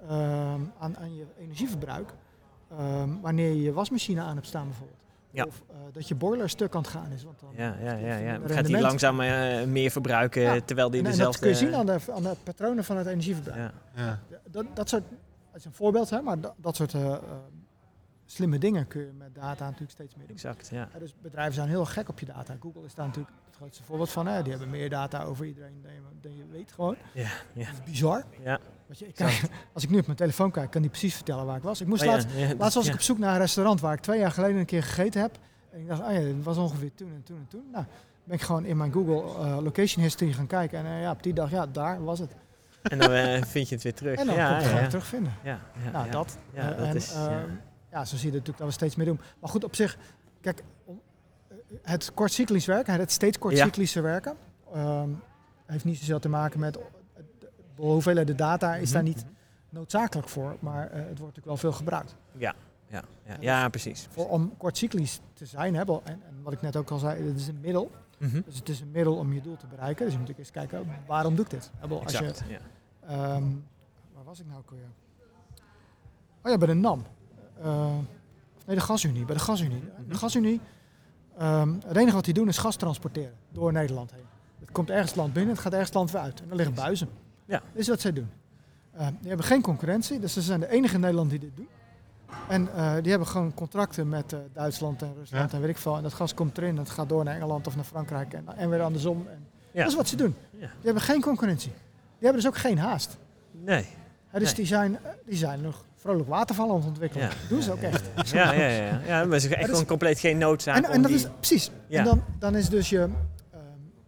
[0.08, 2.14] ehm, aan, aan je energieverbruik
[2.78, 4.98] ehm, wanneer je je wasmachine aan hebt staan bijvoorbeeld.
[5.32, 5.46] Ja.
[5.46, 7.24] Of eh, dat je boiler stuk aan het gaan is.
[7.24, 8.40] Want dan Ja, ja, ja, ja.
[8.48, 10.60] Gaat hij langzaam eh, meer verbruiken Ja.
[10.66, 11.40] terwijl die En, en dezelfde...
[11.40, 13.58] dat kun je zien aan de, aan de patronen van het energieverbruik.
[13.60, 13.72] Ja,
[14.04, 14.20] Ja.
[14.52, 15.04] Dat, dat soort,
[15.52, 17.16] dat is een voorbeeld, hè, maar dat, dat soort eh,
[18.26, 20.36] slimme dingen kun je met data natuurlijk steeds meer doen.
[20.36, 20.70] exact.
[20.72, 20.88] Ja.
[20.94, 22.56] Ja, dus bedrijven zijn heel gek op je data.
[22.60, 24.28] Google is daar natuurlijk het grootste voorbeeld van.
[24.28, 24.42] Hè.
[24.42, 26.96] Die hebben meer data over iedereen dan je, dan je weet gewoon.
[27.14, 28.24] Ja, ja, Dat is bizar.
[28.44, 28.60] ja.
[28.98, 29.30] Je, ik kan-
[29.74, 31.82] als ik nu op mijn telefoon kijk, kan die precies vertellen waar ik was.
[31.82, 34.00] Ik moest Oh laatst, ja, laatst was ik op zoek naar een restaurant waar ik
[34.00, 35.38] twee jaar geleden een keer gegeten heb.
[35.72, 37.64] En ik dacht, oh ja, dat was ongeveer toen en toen en toen.
[37.72, 37.86] Nou,
[38.24, 40.80] ben ik gewoon in mijn Google eh, location history gaan kijken.
[40.80, 42.36] En eh, ja, op die dag, ja, daar was het.
[42.82, 44.20] En dan eh, vind je het weer terug.
[44.20, 45.34] En dan ja, kon ik het terugvinden.
[45.44, 46.38] Ja, ja, nou, dat.
[46.54, 47.12] Ja, dat en, is...
[47.12, 47.30] ja.
[47.30, 47.50] ehm,
[47.92, 49.20] ja, zo zie je natuurlijk dat we steeds meer doen.
[49.40, 49.98] Maar goed, op zich,
[50.42, 50.64] kijk,
[51.82, 54.36] het kortcyclisch werken, het steeds kortcyclische werken,
[54.74, 55.10] ehm,
[55.66, 56.78] heeft niet zozeer te maken met
[57.88, 59.26] de hoeveelheid data is daar niet
[59.70, 62.16] noodzakelijk voor, maar eh, het wordt natuurlijk wel veel gebruikt.
[62.38, 62.56] Ja,
[62.88, 64.08] ja, ja, ja precies.
[64.10, 67.28] Voor, om kortcyclisch te zijn, hè, wel, en, en wat ik net ook al zei,
[67.28, 67.92] het is een middel.
[68.18, 68.42] Mhm.
[68.46, 70.06] Dus het is een middel om je doel te bereiken.
[70.06, 71.72] Dus je moet eens kijken, waarom doe ik dit?
[72.04, 72.60] Als je, ja.
[73.08, 73.44] Ehm,
[74.14, 74.72] waar was ik nou ook?
[76.44, 77.04] Oh ja, bij de NAM.
[77.62, 77.98] Eh,
[78.66, 79.26] nee, de gasunie.
[79.26, 79.84] Bij de gasunie.
[80.08, 80.62] De gasunie.
[81.38, 84.26] ehm, het enige wat die doen is gas transporteren door Nederland heen.
[84.60, 86.42] Het komt ergens land binnen, het gaat ergens land weer uit.
[86.42, 87.10] En er liggen buizen.
[87.50, 87.62] Ja.
[87.72, 88.30] Dat is wat zij doen.
[88.92, 91.68] Eh, die hebben geen concurrentie, dus ze zijn de enige in Nederland die dit doen.
[92.50, 95.56] En eh, die hebben gewoon contracten met eh, Duitsland en Rusland Ja.
[95.58, 95.96] en weet ik veel.
[95.98, 98.46] En dat gas komt erin en het gaat door naar Engeland of naar Frankrijk en,
[98.58, 99.28] en weer andersom.
[99.28, 99.80] En Ja.
[99.82, 100.36] Dat is wat ze doen.
[100.52, 100.58] Ja.
[100.58, 101.72] Die hebben geen concurrentie.
[101.72, 103.18] Die hebben dus ook geen haast.
[103.52, 103.86] Nee.
[104.32, 104.54] Dus Nee.
[104.54, 107.30] die, zijn, die zijn nog vrolijk watervallen aan het ontwikkelen.
[107.30, 108.32] Dat doen ze ook echt.
[108.32, 109.00] Ja, ja, ja.
[109.06, 109.20] ja.
[109.26, 111.20] maar er is echt gewoon compleet geen noodzaak En, om en dat die...
[111.20, 111.72] is precies.
[111.90, 113.00] En dan, dan is dus je,
[113.52, 113.62] ehm,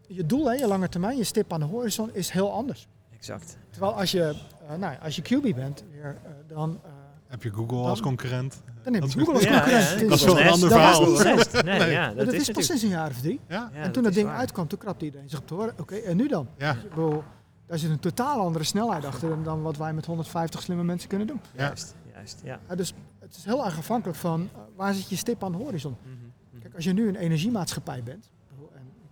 [0.08, 2.88] je doel, hè, je lange termijn, je stip aan de horizon, is heel anders.
[3.22, 3.58] Exact.
[3.70, 4.24] Terwijl als je,
[4.68, 6.90] eh nou, ja, als je QB bent, weer, eh, dan, eh,
[7.28, 8.62] Heb je Google Dan- als concurrent?
[8.84, 10.00] dan heb Dat je is Google als concurrent.
[10.02, 11.12] ja, Dat is wel een ander verhaal.
[11.12, 11.52] Nest.
[11.64, 11.92] Nee, Nee.
[11.92, 13.40] ja, dat, dat, is, is pas sinds een jaar of drie.
[13.48, 14.38] Ja, Ja, en toen dat ding waar.
[14.38, 15.74] uitkwam, toen krapte iedereen zich op de horen.
[15.80, 16.48] Oké, en nu dan?
[16.58, 17.24] ja, Ik bedoel,
[17.68, 21.28] daar zit een totaal andere snelheid achter dan- wat wij met 150 slimme mensen kunnen
[21.28, 21.42] doen.
[21.56, 21.64] ja.
[21.66, 22.60] Juist, juist, ja.
[22.76, 25.96] Dus het is heel erg afhankelijk van waar zit je stip aan de horizon.
[26.04, 28.41] Mhm, Kijk, als je nu een energiemaatschappij bent, en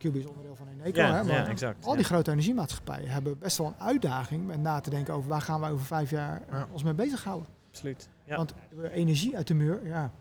[0.08, 1.86] QB is onderdeel van Eneco, Ja, hè, maar ja, exact.
[1.86, 5.42] al die grote energiemaatschappijen hebben best wel een uitdaging met na te denken over waar
[5.42, 6.68] gaan wij over vijf jaar eh, Ja.
[6.72, 7.48] ons mee bezighouden.
[7.70, 8.10] Absoluut.
[8.26, 8.36] Ja.
[8.36, 8.54] Want
[8.92, 10.12] energie uit de muur, ja,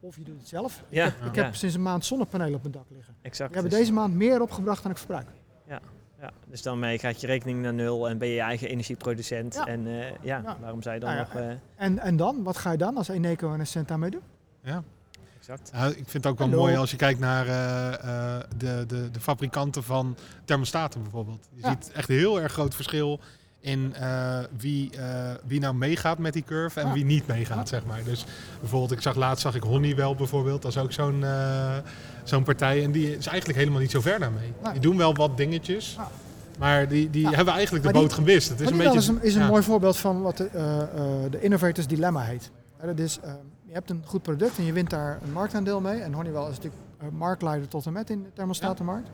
[0.00, 0.84] of je doet het zelf.
[0.88, 1.42] Ja, ik heb, ik ja.
[1.44, 3.14] heb sinds een maand zonnepanelen op mijn dak liggen.
[3.22, 3.50] exact.
[3.52, 5.26] Die hebben Dus- deze maand meer opgebracht dan ik verbruik.
[6.20, 9.54] Ja, dus dan mee gaat je rekening naar nul en ben je je eigen energieproducent.
[9.54, 9.66] Ja.
[9.66, 10.56] En eh, ja, Ja.
[10.60, 11.42] waarom zou je dan Nou ja, nog...
[11.42, 14.20] eh, En, en dan, wat ga je dan als Eneco en Essent daarmee doen?
[14.62, 14.82] ja.
[15.48, 15.70] Exact.
[15.74, 16.62] Ja, ik vind het ook wel Hallo.
[16.62, 21.48] mooi als je kijkt naar eh, eh, de, de, de fabrikanten van thermostaten bijvoorbeeld.
[21.54, 21.68] Je Ja.
[21.68, 23.20] ziet echt een heel erg groot verschil
[23.60, 26.92] in eh, wie, eh, wie nou meegaat met die curve en Ja.
[26.92, 27.66] wie niet meegaat, Ja.
[27.66, 28.04] zeg maar.
[28.04, 28.24] Dus
[28.60, 31.76] bijvoorbeeld, ik zag laatst zag ik Honeywell bijvoorbeeld, dat is ook zo'n eh,
[32.24, 34.52] zo'n partij en die is eigenlijk helemaal niet zo ver daarmee.
[34.62, 34.72] Nee.
[34.72, 36.08] Die doen wel wat dingetjes, Ja.
[36.58, 37.32] maar die, die Ja.
[37.32, 38.48] hebben eigenlijk de Maar die- boot gemist.
[38.48, 38.98] Het is een beetje...
[38.98, 39.48] is een, is een ja.
[39.48, 40.86] mooi voorbeeld van wat de, eh, eh,
[41.30, 42.50] de Innovators Dilemma heet.
[42.84, 43.32] Dat is, eh,
[43.68, 46.00] je hebt een goed product en je wint daar een marktaandeel mee.
[46.00, 49.08] En Honeywell is natuurlijk eh, marktleider tot en met in de thermostatenmarkt.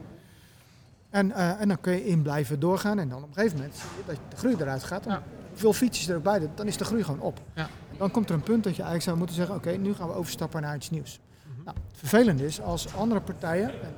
[1.10, 2.98] En, eh, en dan kun je in blijven doorgaan.
[2.98, 5.04] En dan op een gegeven moment zie je dat de groei eruit gaat.
[5.04, 5.18] Dan.
[5.54, 7.40] Veel features er ook bij, dan is de groei gewoon op.
[7.54, 7.62] Ja.
[7.62, 10.08] En dan komt er een punt dat je eigenlijk zou moeten zeggen, oké, nu gaan
[10.08, 11.20] we overstappen naar iets nieuws.
[11.42, 11.64] Mhm.
[11.64, 13.94] Nou, het vervelende is als andere partijen, en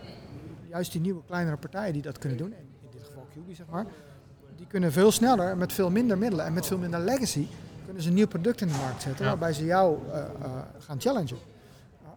[0.68, 3.66] juist die nieuwe kleinere partijen die dat kunnen doen, en in dit geval QB zeg
[3.70, 3.86] maar,
[4.56, 7.46] die kunnen veel sneller met veel minder middelen en met veel minder legacy
[7.86, 9.30] kunnen ze een nieuw product in de markt zetten Ja.
[9.30, 10.26] waarbij ze jou eh, eh,
[10.78, 11.36] gaan challengen.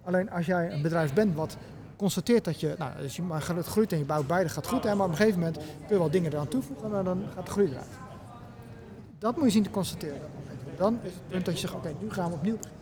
[0.04, 1.58] Alleen als jij een bedrijf bent wat
[1.96, 4.96] constateert dat je, nou, als je het groeit en je bouwt beide gaat goed, hè,
[4.96, 7.52] maar op een gegeven moment kun je wel dingen eraan toevoegen, maar dan gaat de
[7.52, 7.88] groei eruit.
[9.20, 10.22] Dat moet je zien te constateren.
[10.78, 12.78] Dan is het punt dat je zegt, oké, nu gaan we opnieuw beginnen.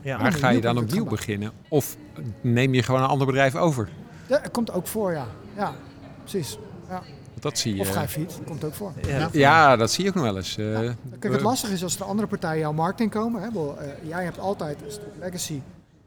[0.00, 0.18] Ja.
[0.18, 1.52] Maar ga je dan nieuw opnieuw beginnen?
[1.68, 1.96] Of
[2.40, 3.88] neem je gewoon een ander bedrijf over?
[4.26, 5.26] Dat komt ook voor, ja.
[5.56, 5.74] Ja,
[6.20, 6.58] precies.
[6.88, 7.02] Ja.
[7.42, 7.80] Dat zie je.
[7.80, 8.92] Of ga je fiets, dat komt ook voor.
[9.06, 9.28] Ja.
[9.32, 10.56] Ja, dat zie je ook nog wel eens.
[10.58, 10.78] Eh,
[11.18, 13.42] Kijk, het lastige is als er andere partijen jouw markt inkomen.
[13.42, 15.52] Hè, wel, eh, jij hebt altijd een stuk legacy.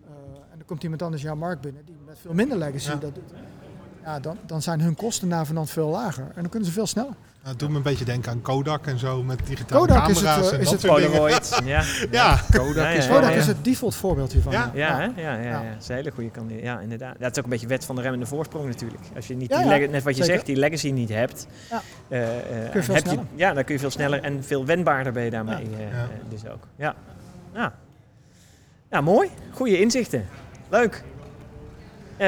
[0.06, 0.10] eh,
[0.52, 2.96] en dan komt iemand anders jouw markt binnen die met veel minder legacy Ja.
[2.96, 3.24] dat doet.
[4.04, 6.24] Ja, dan, dan zijn hun kosten navenant veel lager.
[6.24, 7.13] En dan kunnen ze veel sneller.
[7.43, 10.15] Nou, het doet me een beetje denken aan Kodak en zo met digitale Kodak is
[10.15, 11.69] het, camera's eh, en is dat het soort dingen.
[11.75, 11.84] Ja.
[12.12, 13.13] Ja, Kodak Ja, ja, is ja.
[13.13, 13.36] Kodak ja.
[13.36, 14.51] is het default voorbeeld hiervan.
[14.51, 14.71] Ja.
[14.73, 15.04] Ja, hè?
[15.04, 15.41] ja, ja, ja.
[15.43, 15.69] Ja.
[15.73, 16.63] dat is een hele goede kandidaat.
[16.63, 17.15] Ja, inderdaad.
[17.19, 19.04] Ja, het is ook een beetje wet van de remmende voorsprong natuurlijk.
[19.15, 20.25] Als je niet Ja, die ja, net wat je zeker.
[20.34, 21.82] zegt, die legacy niet hebt, Ja.
[22.08, 23.25] eh, eh, Kun je veel heb sneller.
[23.36, 26.08] ja, dan kun je veel sneller en veel wendbaarder ben je daarmee Ja.
[26.30, 26.67] dus ook.
[26.75, 26.95] Ja.
[27.54, 27.73] Ja.
[28.89, 29.30] ja, mooi.
[29.54, 30.25] Goede inzichten.
[30.69, 31.04] Leuk.
[32.21, 32.27] Eh,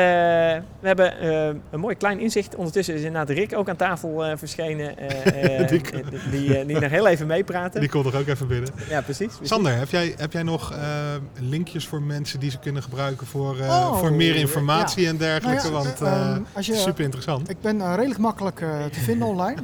[0.80, 2.56] we hebben eh, een mooi klein inzicht.
[2.56, 4.96] Ondertussen is inderdaad Rick ook aan tafel eh, verschenen.
[5.70, 6.02] Die- die,
[6.32, 7.80] die, die nog heel even meepraten.
[7.80, 8.70] die komt er ook even binnen.
[8.90, 9.28] Ja, precies.
[9.28, 9.48] precies.
[9.48, 10.80] Sander, heb jij, heb jij nog eh,
[11.40, 15.70] linkjes voor mensen die ze kunnen gebruiken voor, eh, Oh, voor meer informatie en dergelijke?
[15.72, 17.50] Nou ja, want als je- super interessant.
[17.50, 18.56] Ik ben redelijk makkelijk
[18.92, 19.62] te vinden online.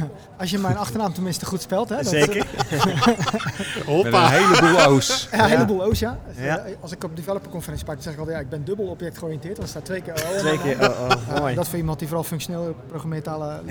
[0.38, 1.88] Als je mijn achternaam tenminste goed spelt.
[1.88, 2.46] Hè, dat- Zeker.
[2.70, 4.28] Met een Hoppa!
[4.28, 5.28] heleboel O's.
[5.32, 6.18] Ja, een heleboel O's, ja.
[6.36, 6.58] Ja.
[6.58, 9.18] Eh, Als ik op developerconferentie praat, dan zeg ik altijd, ja, ik ben dubbel object
[9.18, 9.56] georiënteerd.
[9.56, 10.38] Dan staat twee keer O.
[10.38, 10.90] Twee keer.
[10.90, 11.54] Oh, oh, mooi.
[11.54, 13.64] dat voor iemand die vooral functioneel programmeertalen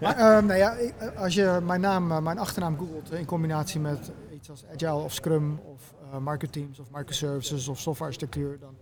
[0.00, 3.80] maar ehm, nou ja, eh, als je mijn naam, eh, mijn achternaam googelt in combinatie
[3.80, 8.74] met iets als Agile of Scrum of eh microteams of microservices of softwarearchitectuur, dan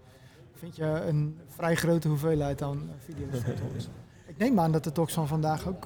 [0.55, 3.89] vind je een vrij grote hoeveelheid aan eh, video's.
[4.27, 5.85] ik neem aan dat de talks van vandaag ook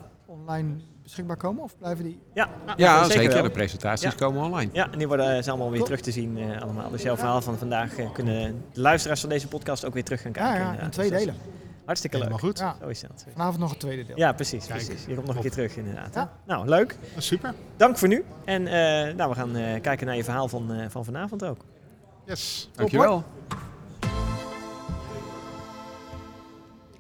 [0.49, 1.63] online beschikbaar komen?
[1.63, 2.21] Of blijven die...
[2.35, 3.43] Ja, Ja, zeker.
[3.43, 4.17] De presentaties Ja.
[4.17, 4.71] komen online.
[4.73, 5.87] Ja, en die worden eh, zijn allemaal weer Top.
[5.87, 6.91] terug te zien eh, allemaal.
[6.91, 10.21] Dus jouw verhaal van vandaag eh, kunnen de luisteraars van deze podcast ook weer terug
[10.23, 10.61] gaan kijken.
[10.61, 11.35] Ja, ja, in twee Dus delen.
[11.85, 12.27] Hartstikke leuk.
[12.27, 12.59] Helemaal goed.
[12.59, 12.77] Ja.
[12.81, 13.27] Zo is dat.
[13.33, 14.17] Vanavond nog het tweede deel.
[14.17, 15.05] Ja, precies, Kijk, precies.
[15.07, 16.29] Je komt nog een keer terug inderdaad.
[16.47, 16.97] Nou, leuk.
[17.17, 17.55] Super.
[17.77, 18.25] Dank voor nu.
[18.45, 21.65] En eh, nou, we gaan eh, kijken naar je verhaal van, eh, van vanavond ook.
[22.25, 22.71] Yes.
[22.75, 23.25] Dankjewel.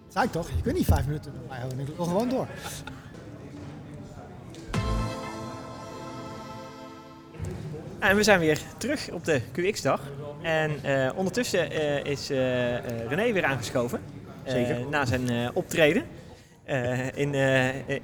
[0.08, 0.48] Zei ik toch?
[0.56, 1.78] Je kunt niet vijf minuten bij mij houden.
[1.78, 2.46] Ik wil gewoon door.
[7.98, 10.00] En we zijn weer terug op de QX-dag.
[10.42, 12.38] En eh, ondertussen eh, is eh,
[13.08, 14.00] René weer aangeschoven.
[14.46, 14.76] Zeker.
[14.90, 16.02] na zijn optreden.
[17.14, 17.34] in,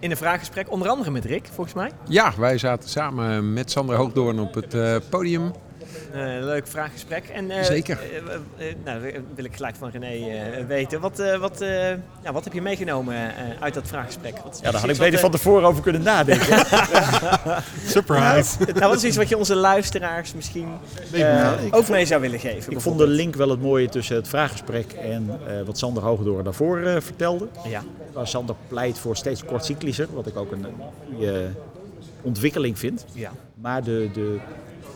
[0.00, 1.90] in een vraaggesprek, onder andere met Rick, volgens mij.
[2.08, 4.76] Ja, wij zaten samen met Sander Hoogdoorn op het
[5.10, 5.52] podium.
[6.12, 7.24] Eh, leuk vraaggesprek.
[7.28, 7.98] En, eh, Zeker.
[8.58, 9.00] eh, nou,
[9.34, 11.00] wil ik gelijk van René eh, weten.
[11.00, 11.88] Wat, eh, wat, eh,
[12.22, 14.34] ja, wat heb je meegenomen eh, uit dat vraaggesprek?
[14.62, 16.66] Ja, daar had ik beter van tevoren over kunnen nadenken.
[17.86, 18.56] Surprise.
[18.66, 20.68] eh, nou, wat is iets wat je onze luisteraars misschien
[21.12, 22.72] eh, ook mee zou willen geven?
[22.72, 26.44] ik vond de link wel het mooie tussen het vraaggesprek en eh, wat Sander Hogedoor
[26.44, 27.48] daarvoor eh, vertelde.
[27.68, 30.66] Ja, Waar Sander pleit voor steeds kortcyclischer, wat ik ook een
[31.12, 31.50] goede
[32.22, 33.04] ontwikkeling vind.
[33.12, 33.30] ja.
[33.60, 34.36] Maar de, de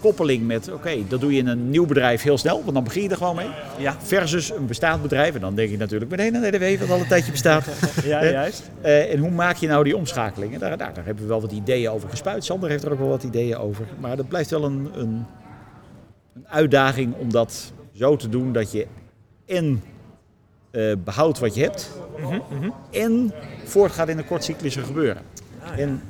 [0.00, 3.02] koppeling met, oké, dat doe je in een nieuw bedrijf heel snel, want dan begin
[3.02, 3.48] je er gewoon mee.
[3.78, 7.00] Ja, Versus een bestaand bedrijf, en dan denk je natuurlijk meteen aan EDW, wat al
[7.00, 7.64] een tijdje bestaat.
[8.04, 8.70] ja juist.
[8.80, 10.52] Eh, en hoe maak je nou die omschakeling?
[10.54, 12.44] En daar, daar, daar hebben we wel wat ideeën over gespuit.
[12.44, 13.86] Sander heeft er ook wel wat ideeën over.
[14.00, 15.26] Maar dat blijft wel een, een,
[16.34, 18.86] een uitdaging om dat zo te doen dat je
[19.46, 19.82] en
[20.70, 21.90] eh, behoudt wat je hebt
[22.90, 23.32] en
[23.64, 25.22] voortgaat in een kortcyclische gebeuren.
[25.62, 25.82] Ah, ja.
[25.82, 26.02] En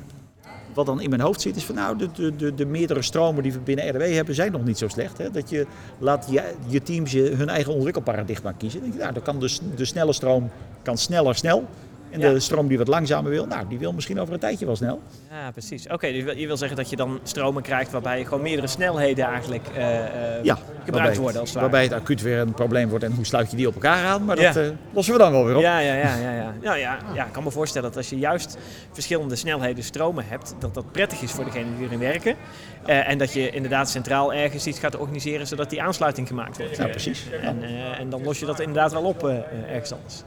[0.73, 3.43] wat dan in mijn hoofd zit is van nou, de, de, de, de meerdere stromen
[3.43, 5.17] die we binnen RW hebben zijn nog niet zo slecht.
[5.17, 5.31] Hè?
[5.31, 5.65] Dat je
[5.97, 8.81] laat je, je teams je, hun eigen ontwikkelparadigma kiezen.
[8.81, 10.49] Denk je, nou, dan kan de, de snelle stroom
[10.81, 11.67] kan sneller snel.
[12.11, 12.33] En Ja.
[12.33, 15.01] de stroom die wat langzamer wil, nou, die wil misschien over een tijdje wel snel.
[15.31, 15.87] Ja, precies.
[15.87, 19.67] Oké, dus je wil- zeggen dat je dan stromen krijgt waarbij gewoon meerdere snelheden eigenlijk
[19.75, 23.03] eh, eh, Ja, gebruikt waarbij, worden als het waarbij het acuut weer een probleem wordt
[23.03, 24.25] en hoe sluit je die op elkaar aan.
[24.25, 24.51] Maar Ja.
[24.51, 25.61] dat eh, lossen we dan wel weer op.
[25.61, 26.53] Ja, ja, ja, ja, ja.
[26.61, 28.57] Nou ja, ja, ik kan me voorstellen dat als je juist
[28.91, 32.35] verschillende snelheden stromen hebt, dat dat prettig is voor degenen die erin werken.
[32.85, 36.77] Eh, en dat je inderdaad centraal ergens iets gaat organiseren zodat die aansluiting gemaakt wordt.
[36.77, 37.25] Ja, precies.
[37.41, 39.35] En, eh, en dan los je dat inderdaad wel op eh,
[39.71, 40.23] ergens anders.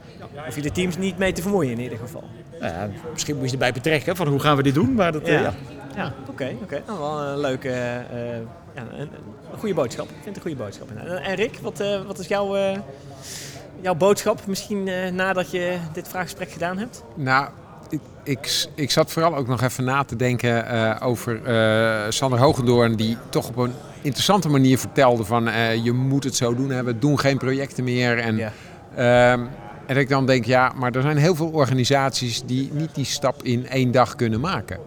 [0.47, 2.23] Of je de teams niet mee te vermoeien in ieder geval.
[2.59, 4.93] Ja, misschien moet je erbij betrekken van hoe gaan we dit doen.
[4.93, 5.53] Maar dat, eh, Ja, ja.
[5.95, 6.55] ja oké.
[6.63, 6.81] oké.
[6.87, 7.69] Nou, wel een leuke,
[8.75, 9.09] ja, een,
[9.51, 10.05] een goede boodschap.
[10.05, 10.89] Ik vind het een goede boodschap.
[10.95, 12.77] En, en Rick, wat, eh, wat is jouw, eh,
[13.81, 17.03] jouw boodschap misschien eh, nadat je dit vraaggesprek gedaan hebt?
[17.15, 17.49] Nou,
[18.23, 22.95] ik, ik, zat vooral ook nog even na te denken eh, over eh, Sander Hogendoorn,
[22.95, 26.83] die toch op een interessante manier vertelde van eh, je moet het zo doen, hè,
[26.83, 28.19] we doen geen projecten meer.
[28.19, 28.39] En,
[28.95, 29.41] ehm,
[29.85, 33.43] en ik dan denk, ja, maar er zijn heel veel organisaties die niet die stap
[33.43, 34.77] in één dag kunnen maken.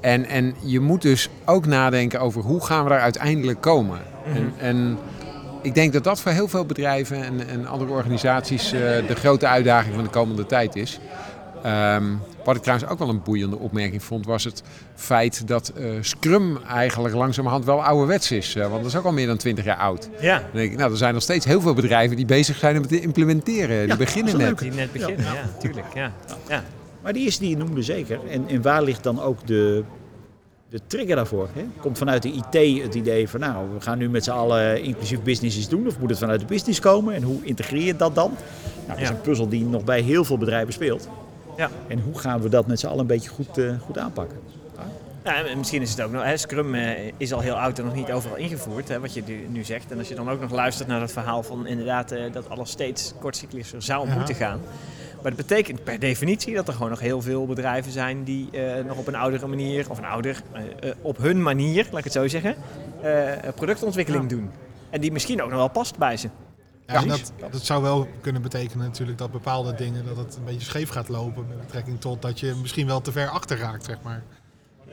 [0.00, 3.98] En, en je moet dus ook nadenken over hoe gaan we daar uiteindelijk komen.
[4.34, 4.98] en, en
[5.62, 9.94] ik denk dat dat voor heel veel bedrijven en, en andere organisaties de grote uitdaging
[9.94, 11.00] van de komende tijd is.
[11.64, 12.04] Ehm,
[12.44, 14.62] wat ik trouwens ook wel een boeiende opmerking vond, was het
[14.94, 18.54] feit dat eh, Scrum eigenlijk langzamerhand wel ouderwets is.
[18.54, 20.08] Eh, want dat is ook al meer dan 20 jaar oud.
[20.20, 22.80] Ja, Dan denk ik, nou, er zijn nog steeds heel veel bedrijven die bezig zijn
[22.80, 23.86] met het implementeren.
[23.86, 24.58] Die beginnen dat is net.
[24.58, 25.24] die net beginnen.
[25.24, 25.86] Ja, tuurlijk.
[25.94, 26.12] Ja.
[26.48, 26.64] Ja.
[27.02, 28.18] Maar die is die je noemde zeker.
[28.30, 29.84] En, en waar ligt dan ook de,
[30.70, 31.48] de trigger daarvoor?
[31.52, 31.64] Hè?
[31.80, 35.22] Komt vanuit de IT het idee van nou, we gaan nu met z'n allen inclusief
[35.22, 35.86] business iets doen.
[35.86, 37.14] Of moet het vanuit de business komen?
[37.14, 38.30] En hoe integreer je dat dan?
[38.74, 39.14] Nou, dat is Ja.
[39.14, 41.08] een puzzel die nog bij heel veel bedrijven speelt.
[41.56, 41.68] Ja.
[41.88, 44.38] En hoe gaan we dat met z'n allen een beetje goed, eh, goed aanpakken?
[45.22, 46.22] En misschien is het ook nog.
[46.24, 49.22] Hè, Scrum eh, is al heel oud en nog niet overal ingevoerd, hè, wat je
[49.48, 49.90] nu, zegt.
[49.90, 52.70] En als je dan ook nog luistert naar dat verhaal van inderdaad eh, dat alles
[52.70, 54.14] steeds kortcyclischer zou Ja.
[54.14, 54.60] moeten gaan.
[55.22, 58.48] Maar dat betekent per definitie dat er gewoon nog heel veel bedrijven zijn die
[58.86, 60.42] nog op een oudere manier, of een ouder,
[61.00, 62.54] op hun manier, laat ik het zo zeggen,
[63.54, 64.50] productontwikkeling doen.
[64.90, 66.28] En die misschien ook nog wel past bij ze.
[66.86, 70.44] Ja, en dat, dat zou wel kunnen betekenen natuurlijk dat bepaalde dingen dat het een
[70.44, 73.84] beetje scheef gaat lopen met betrekking tot dat je misschien wel te ver achter raakt,
[73.84, 74.22] zeg maar.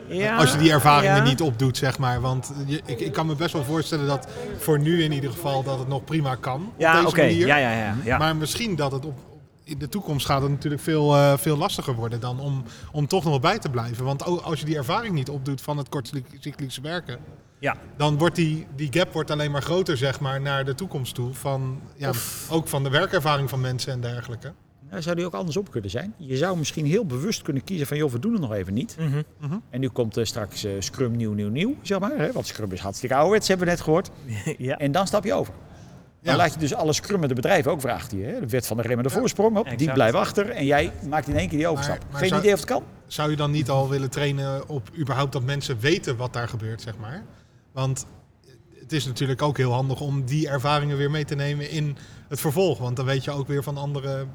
[0.07, 1.23] Ja, Als je die ervaringen ja.
[1.23, 2.21] niet opdoet, zeg maar.
[2.21, 4.27] Want je, ik, ik kan me best wel voorstellen dat
[4.57, 6.61] voor nu in ieder geval dat het nog prima kan.
[6.61, 7.21] op Ja, deze oké.
[7.21, 7.47] manier.
[7.47, 7.95] Ja, ja, ja.
[8.03, 8.17] ja.
[8.17, 9.19] Maar misschien dat het op,
[9.63, 13.23] in de toekomst gaat het natuurlijk veel, eh, veel lastiger worden dan om, om toch
[13.23, 14.05] nog bij te blijven.
[14.05, 17.19] Want als je die ervaring niet opdoet van het kortcyclische werken,
[17.61, 17.75] Ja.
[17.97, 21.33] dan wordt die, die gap wordt alleen maar groter zeg maar, naar de toekomst toe.
[21.33, 22.11] Van, ja,
[22.49, 24.53] ook van de werkervaring van mensen en dergelijke.
[24.89, 26.13] Nou, zou die ook andersom kunnen zijn?
[26.17, 28.95] Je zou misschien heel bewust kunnen kiezen van joh, we doen het nog even niet.
[28.99, 29.57] Mhm.
[29.69, 32.17] En nu komt straks eh, Scrum nieuw, nieuw, nieuw, zeg maar.
[32.17, 32.31] Hè?
[32.31, 34.09] Want Scrum is hartstikke ouderwets, hebben we net gehoord.
[34.57, 34.77] ja.
[34.77, 35.53] En dan stap je over.
[36.21, 38.23] Dan laat je dus alle scrummende bedrijven ook vraagt die.
[38.23, 38.39] Hè?
[38.39, 40.49] De wet van de remmende voorsprong, hop, die blijven achter.
[40.49, 41.97] En jij maakt in één keer die overstap.
[41.99, 42.83] Maar- maar Geen zou- idee of het kan?
[43.07, 46.81] Zou je dan niet al willen trainen op überhaupt dat mensen weten wat daar gebeurt,
[46.81, 47.23] zeg maar?
[47.71, 48.05] Want
[48.79, 52.39] het is natuurlijk ook heel handig om die ervaringen weer mee te nemen in het
[52.39, 52.77] vervolg.
[52.77, 54.25] Want dan weet je ook weer van andere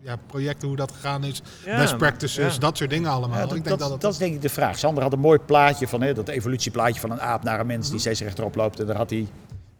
[0.00, 1.42] ja, projecten hoe dat gegaan is.
[1.64, 2.60] Ja, best practices, ja.
[2.60, 3.38] dat soort dingen allemaal.
[3.38, 4.78] Ja, dat, Ik denk dat, dat, dat is denk ik de vraag.
[4.78, 7.90] Sander had een mooi plaatje van hè, dat evolutieplaatje van een aap naar een mens
[7.90, 8.80] die steeds rechterop loopt.
[8.80, 9.26] En daar had hij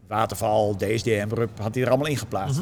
[0.07, 2.61] waterval, DSDM, RUP, had hij er allemaal in geplaatst.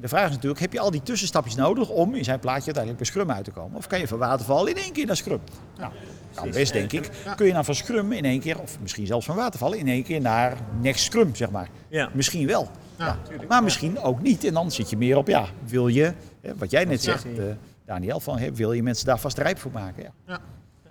[0.00, 2.96] De vraag is natuurlijk, heb je al die tussenstapjes nodig om in zijn plaatje uiteindelijk
[2.96, 3.76] bij Scrum uit te komen?
[3.76, 5.40] Of kan je van waterval in één keer naar Scrum?
[5.78, 5.92] Nou,
[6.34, 7.10] kan best denk ik.
[7.36, 10.02] Kun je dan van Scrum in één keer, of misschien zelfs van waterval, in één
[10.02, 11.68] keer naar Next Scrum, zeg maar.
[11.88, 12.10] Ja.
[12.12, 12.68] Misschien wel.
[12.98, 13.36] Ja, Ja.
[13.48, 14.44] Maar misschien ook niet.
[14.44, 17.44] En dan zit je meer op, ja, wil je, hè, wat jij net zegt, eh,
[17.86, 20.12] Daniel, van, wil je mensen daar vast rijp voor maken?
[20.26, 20.40] Ja.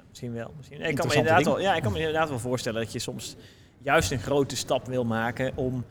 [0.10, 0.54] Misschien wel.
[0.58, 0.82] Misschien.
[0.82, 3.36] Ik, kan me inderdaad wel, ja, ik kan me inderdaad wel voorstellen dat je soms
[3.82, 5.86] juist een grote stap wil maken om,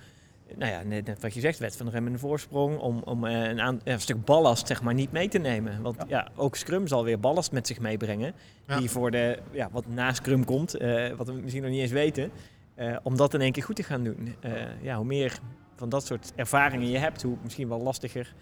[0.56, 3.48] nou ja, net, net wat je zegt, wet van de remmende voorsprong, om, om eh,
[3.48, 5.82] een, aan, een stuk ballast zeg maar niet mee te nemen.
[5.82, 6.28] Want ja.
[6.36, 8.32] ook Scrum zal weer ballast met zich meebrengen,
[8.66, 8.78] Ja.
[8.78, 11.90] die voor de, ja, wat na Scrum komt, eh, wat we misschien nog niet eens
[11.92, 12.30] weten,
[12.74, 14.34] eh, om dat in één keer goed te gaan doen.
[14.40, 15.38] Eh, ja, hoe meer
[15.76, 18.34] van dat soort ervaringen je hebt, hoe misschien wel lastiger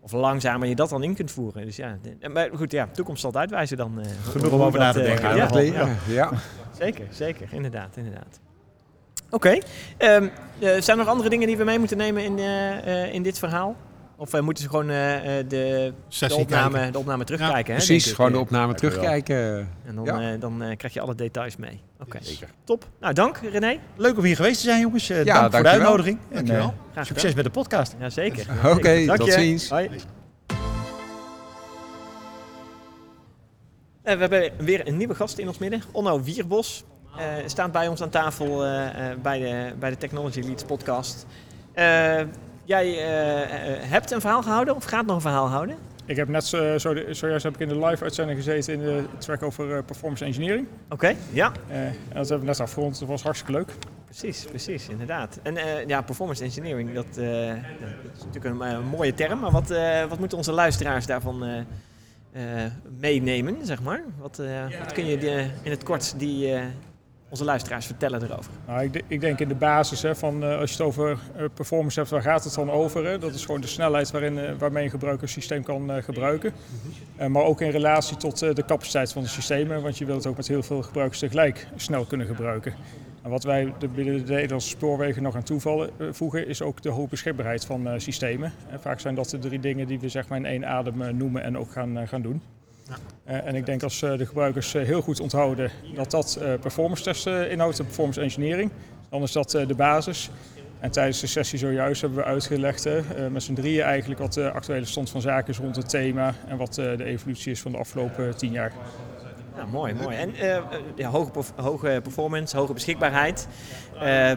[0.00, 1.64] of langzamer je dat dan in kunt voeren.
[1.64, 4.00] Dus ja, de- maar goed, ja, toekomst zal het uitwijzen dan.
[4.00, 5.36] eh, Genoeg hoe om over na te denken.
[5.36, 6.30] ja, ja.
[6.78, 7.48] Zeker, zeker.
[7.52, 8.40] Inderdaad, inderdaad.
[9.32, 9.58] Oké.
[9.96, 10.22] Ehm,
[10.58, 13.22] eh, zijn er nog andere dingen die we mee moeten nemen in, eh, eh, in
[13.22, 13.76] dit verhaal?
[14.16, 17.74] Of moeten ze gewoon eh, eh, de, de, opname, de opname terugkijken?
[17.74, 18.74] hè, Precies, gewoon de opname wel.
[18.74, 19.68] terugkijken.
[19.86, 20.32] En dan, Ja.
[20.32, 21.80] eh, dan krijg je alle details mee.
[22.00, 22.48] Oké, Zeker.
[22.64, 22.84] top.
[23.00, 23.78] Nou, dank René.
[23.96, 25.10] Leuk om hier geweest te zijn, jongens.
[25.10, 26.18] Eh, Ja, dank voor de uitnodiging.
[26.28, 26.46] En,
[26.92, 27.94] Graag succes met de podcast.
[28.00, 28.46] Jazeker.
[28.76, 29.32] Oké, tot je.
[29.32, 29.68] ziens.
[29.70, 29.90] Hoi.
[34.02, 35.82] We hebben weer een nieuwe gast in ons midden.
[35.92, 36.84] Onno Wierbos
[37.16, 41.26] eh, staat bij ons aan tafel eh, eh, bij, de, bij de Technology Leads podcast.
[42.64, 42.94] Jij
[43.80, 45.76] hebt een verhaal gehouden of gaat nog een verhaal houden?
[46.04, 49.42] Ik heb net zo, zojuist heb ik in de live uitzending gezeten in de track
[49.42, 50.66] over performance engineering.
[50.88, 51.52] Oké, ja.
[51.68, 52.98] Eh, en dat hebben we net afgerond.
[52.98, 53.72] Dat was hartstikke leuk.
[54.04, 55.38] Precies, precies, inderdaad.
[55.42, 57.24] En ja, performance engineering, dat, dat
[58.14, 59.38] is natuurlijk een, mooie term.
[59.40, 59.68] Maar wat,
[60.08, 61.66] wat moeten onze luisteraars daarvan
[63.00, 64.04] meenemen, zeg maar?
[64.18, 64.36] Wat,
[64.80, 65.30] wat kun je die,
[65.62, 66.54] in het kort die,
[67.32, 68.50] onze luisteraars vertellen erover?
[68.66, 71.44] Nou, ik, ik denk in de basis hè, van eh, als je het over eh,
[71.54, 73.20] performance hebt, waar gaat het dan over?
[73.20, 76.52] Dat is gewoon de snelheid waarin, eh, waarmee een gebruiker systeem kan gebruiken.
[77.28, 80.36] Maar ook in relatie tot de capaciteit van de systemen, want je wilt het ook
[80.36, 82.74] met heel veel gebruikers tegelijk snel kunnen gebruiken.
[83.22, 86.88] En wat wij binnen de Nederlandse spoorwegen nog aan toevallen, eh, voegen, is ook de
[86.88, 88.52] hoge beschikbaarheid van systemen.
[88.70, 91.42] En vaak zijn dat de drie dingen die we zeg maar, in één adem noemen
[91.42, 92.42] en ook gaan, gaan doen.
[93.24, 97.02] Eh, en ik denk als eh, de gebruikers eh, heel goed onthouden dat dat performance
[97.02, 98.70] testen inhoudt en performance engineering,
[99.08, 100.30] dan is dat de basis.
[100.80, 102.88] En tijdens de sessie zojuist hebben we uitgelegd
[103.30, 106.56] met z'n drieën eigenlijk wat de actuele stand van zaken is rond het thema en
[106.56, 108.72] wat de evolutie is van de afgelopen tien jaar.
[109.56, 110.16] Ja, mooi, mooi.
[110.16, 110.32] En
[110.96, 113.48] ja, hoge, hoge performance, hoge beschikbaarheid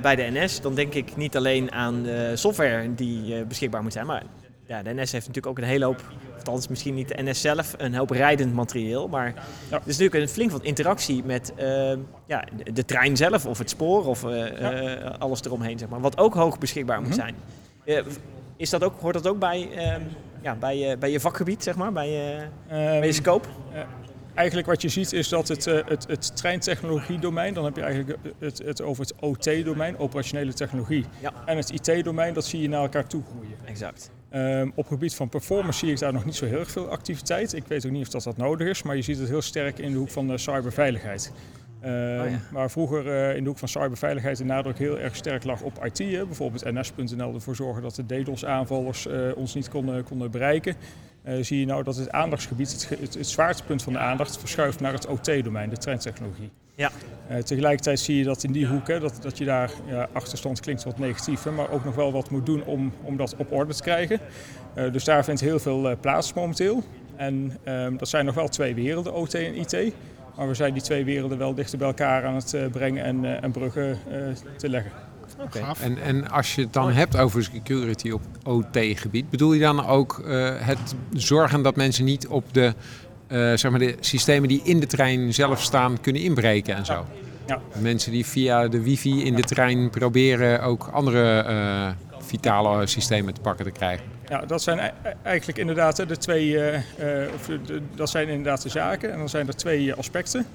[0.01, 0.61] bij de NS.
[0.61, 4.23] Dan denk ik niet alleen aan de software die beschikbaar moet zijn, maar
[4.67, 6.03] ja, de NS heeft natuurlijk ook een hele hoop,
[6.47, 9.07] althans misschien niet de NS zelf, een hoop rijdend materieel.
[9.07, 9.25] Maar
[9.69, 11.93] er is natuurlijk een flink wat interactie met eh,
[12.25, 15.99] ja, de, trein zelf of het spoor of eh, eh, alles eromheen, zeg maar.
[16.01, 17.19] Wat ook hoog beschikbaar moet Mhm.
[17.19, 17.35] zijn.
[18.57, 19.95] Is dat ook, hoort dat ook bij, eh,
[20.41, 22.37] ja, bij, je- bij je vakgebied, zeg maar, bij je,
[22.69, 23.47] bij je Ehm, scope?
[24.33, 28.61] Eigenlijk wat je ziet is dat het, het, het treintechnologiedomein, dan heb je eigenlijk het,
[28.65, 31.31] het over het OT-domein, operationele technologie, Ja.
[31.45, 33.55] en het IT-domein, dat zie je naar elkaar toe groeien.
[33.65, 34.11] Exact.
[34.35, 36.89] Ehm, op het gebied van performance zie ik daar nog niet zo heel erg veel
[36.89, 37.53] activiteit.
[37.53, 39.77] Ik weet ook niet of dat, dat nodig is, maar je ziet het heel sterk
[39.77, 41.31] in de hoek van de cyberveiligheid.
[41.81, 42.39] Ehm, Oh ja.
[42.51, 45.85] Waar vroeger eh, in de hoek van cyberveiligheid de nadruk heel erg sterk lag op
[45.85, 45.97] IT.
[45.97, 50.75] Hè, bijvoorbeeld NS.nl ervoor zorgen dat de DDoS-aanvallers eh, ons niet konden, konden bereiken.
[51.23, 54.79] Eh, zie je nou dat het aandachtsgebied, het, het, het zwaartepunt van de aandacht, verschuift
[54.79, 56.51] naar het OT-domein, de treintechnologie.
[56.75, 56.91] Ja.
[57.27, 60.59] Eh, tegelijkertijd zie je dat in die hoek, hè, dat, dat je daar, ja, achterstand
[60.59, 63.51] klinkt wat negatief, hè, maar ook nog wel wat moet doen om, om dat op
[63.51, 64.19] orde te krijgen.
[64.73, 66.83] Eh, dus daar vindt heel veel eh, plaats momenteel.
[67.15, 69.93] En ehm, dat zijn nog wel twee werelden, OT en IT.
[70.35, 73.25] Maar we zijn die twee werelden wel dichter bij elkaar aan het eh, brengen en,
[73.25, 74.19] eh, en bruggen eh,
[74.57, 74.91] te leggen.
[75.39, 75.59] Oké.
[75.59, 75.81] Gaaf.
[75.81, 80.19] En, en als je het dan hebt over security op OT-gebied, bedoel je dan ook
[80.19, 82.73] eh, het zorgen dat mensen niet op de,
[83.27, 87.05] zeg maar de systemen die in de trein zelf staan kunnen inbreken en zo?
[87.47, 87.61] Ja.
[87.79, 93.41] Mensen die via de wifi in de trein proberen ook andere eh, vitale systemen te
[93.41, 94.05] pakken te krijgen.
[94.29, 97.29] Ja, dat zijn e- eigenlijk inderdaad de twee, eh, eh,
[97.95, 99.11] dat zijn inderdaad de zaken.
[99.11, 100.45] En dan zijn er twee eh, aspecten.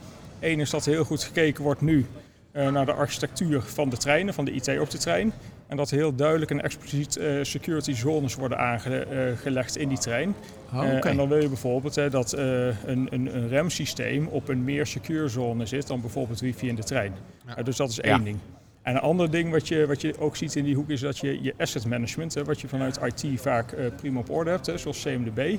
[0.41, 3.97] Eén is dat er heel goed gekeken wordt nu eh, naar de architectuur van de
[3.97, 5.33] treinen, van de IT op de trein.
[5.67, 10.35] En dat heel duidelijk en expliciet eh, security zones worden aangelegd in die trein.
[10.73, 11.09] Oh, Eh, oké.
[11.09, 14.87] en dan wil je bijvoorbeeld hè, dat eh, een, een, een remsysteem op een meer
[14.87, 17.13] secure zone zit dan bijvoorbeeld wifi in de trein.
[17.47, 17.57] Ja.
[17.57, 18.03] Eh, dus dat is Ja.
[18.03, 18.39] één ding.
[18.83, 21.19] En een ander ding wat je, wat je ook ziet in die hoek is dat
[21.19, 24.67] je je asset management, hè, wat je vanuit IT vaak eh, prima op orde hebt,
[24.67, 25.57] hè, zoals CMDB.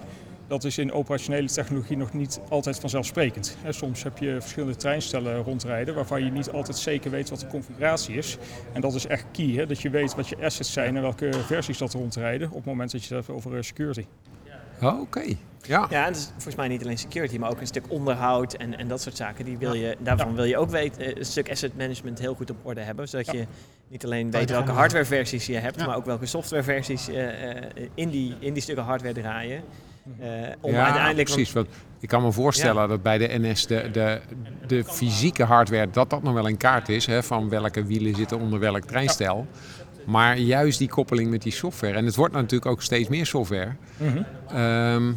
[0.51, 3.57] Dat is in operationele technologie nog niet altijd vanzelfsprekend.
[3.61, 7.47] Hè, soms heb je verschillende treinstellen rondrijden waarvan je niet altijd zeker weet wat de
[7.47, 8.37] configuratie is.
[8.73, 11.29] En dat is echt key, hè, dat je weet wat je assets zijn en welke
[11.45, 14.05] versies dat rondrijden op het moment dat je het hebt over eh, security.
[14.81, 15.23] Oh, oké.
[15.61, 15.87] Ja.
[15.89, 18.87] Ja, het is volgens mij niet alleen security, maar ook een stuk onderhoud en, en
[18.87, 19.45] dat soort zaken.
[19.45, 22.49] Die wil je, daarvan wil je ook weten, eh, een stuk asset management heel goed
[22.49, 23.07] op orde hebben.
[23.09, 23.45] Zodat je
[23.87, 25.85] niet alleen weet welke hardwareversies je hebt, Ja.
[25.85, 29.63] maar ook welke softwareversies eh, eh, in, die, in die stukken hardware draaien.
[30.19, 30.27] Eh,
[30.61, 31.53] om ja, uiteindelijk precies.
[31.53, 31.67] Want
[31.99, 34.21] ik kan me voorstellen dat bij de NS de, de,
[34.67, 37.05] de fysieke hardware, dat dat nog wel in kaart is.
[37.05, 39.47] Hè, van welke wielen zitten onder welk treinstel.
[40.05, 41.93] Maar juist die koppeling met die software.
[41.93, 43.75] En het wordt natuurlijk ook steeds meer software.
[43.97, 44.23] Mhm.
[44.47, 45.13] Ehm,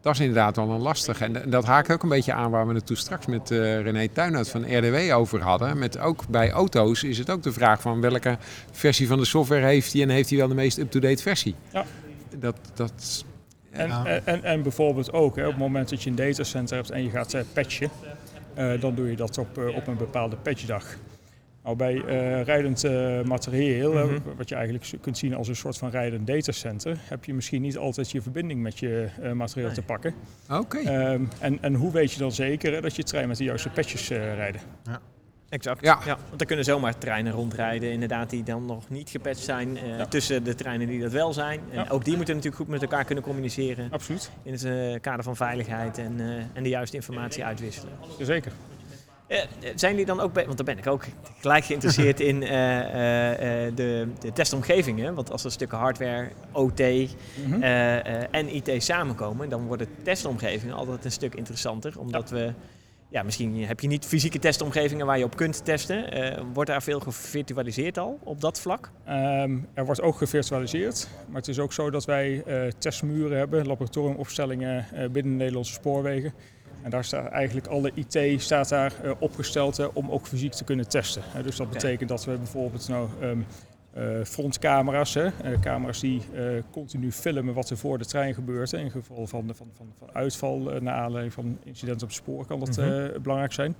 [0.00, 1.20] dat is inderdaad wel een lastig.
[1.20, 4.08] En dat haakt ook een beetje aan waar we het toen straks met eh, René
[4.08, 5.78] Tuinhout van RDW over hadden.
[5.78, 8.38] Met ook bij auto's is het ook de vraag van welke
[8.70, 11.54] versie van de software heeft hij en heeft hij wel de meest up-to-date versie.
[11.72, 11.84] Ja.
[12.38, 13.24] Dat, dat,
[13.70, 14.04] En, Ja.
[14.24, 17.10] en, en, bijvoorbeeld ook, hè, op het moment dat je een datacenter hebt en je
[17.10, 17.90] gaat patchen,
[18.54, 20.96] eh, dan doe je dat op, eh, op een bepaalde patchdag.
[21.64, 22.82] Nou, bij eh, rijdend
[23.24, 24.18] materieel, Mhm.
[24.36, 27.76] wat je eigenlijk kunt zien als een soort van rijdend datacenter, heb je misschien niet
[27.78, 29.76] altijd je verbinding met je eh, materieel Nee.
[29.76, 30.14] te pakken.
[30.50, 30.78] Oké.
[30.78, 33.68] Ehm, en, en hoe weet je dan zeker hè, dat je trein met de juiste
[33.70, 34.60] patches eh rijden?
[35.48, 35.80] Exact.
[35.84, 35.98] Ja.
[36.28, 39.76] want er kunnen zomaar treinen rondrijden, inderdaad, die dan nog niet gepatcht zijn.
[39.76, 40.06] eh, Ja.
[40.06, 41.60] Tussen de treinen die dat wel zijn.
[41.70, 41.86] En Ja.
[41.88, 43.88] ook die moeten natuurlijk goed met elkaar kunnen communiceren.
[43.92, 47.92] Absoluut, In het eh, kader van veiligheid en, eh, en de juiste informatie uitwisselen.
[48.20, 48.52] zeker.
[49.26, 49.38] Eh,
[49.74, 51.04] zijn jullie dan ook, want daar ben ik ook
[51.40, 55.14] gelijk geïnteresseerd in eh, eh, eh, de, de testomgevingen.
[55.14, 57.62] Want als er stukken hardware, OT Mhm.
[57.62, 61.92] eh, eh, en IT samenkomen, dan worden testomgevingen altijd een stuk interessanter.
[61.98, 62.52] Omdat we,
[63.10, 66.12] ja, misschien heb je niet fysieke testomgevingen waar je op kunt testen.
[66.12, 68.90] Eh, wordt daar veel gevirtualiseerd al op dat vlak?
[69.04, 73.66] Ehm, er wordt ook gevirtualiseerd, maar het is ook zo dat wij eh, testmuren hebben,
[73.66, 76.32] laboratoriumopstellingen eh, binnen de Nederlandse spoorwegen.
[76.82, 81.22] En daar staat eigenlijk alle IT staat daar opgesteld om ook fysiek te kunnen testen.
[81.42, 83.38] Dus dat betekent dat we bijvoorbeeld nou, ehm,
[83.92, 88.70] eh, frontcamera's, hè, eh, camera's die eh, continu filmen wat er voor de trein gebeurt.
[88.70, 92.46] Hè, in geval van, van, van, van uitval naar aanleiding van incidenten op het spoor
[92.46, 93.20] kan dat Mhm.
[93.22, 93.74] belangrijk zijn.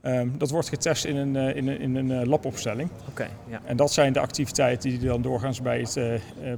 [0.00, 2.90] Ehm, dat wordt getest in een, in een, in een labopstelling.
[3.08, 3.60] Oké, ja.
[3.64, 5.94] En dat zijn de activiteiten die dan doorgaans bij, het,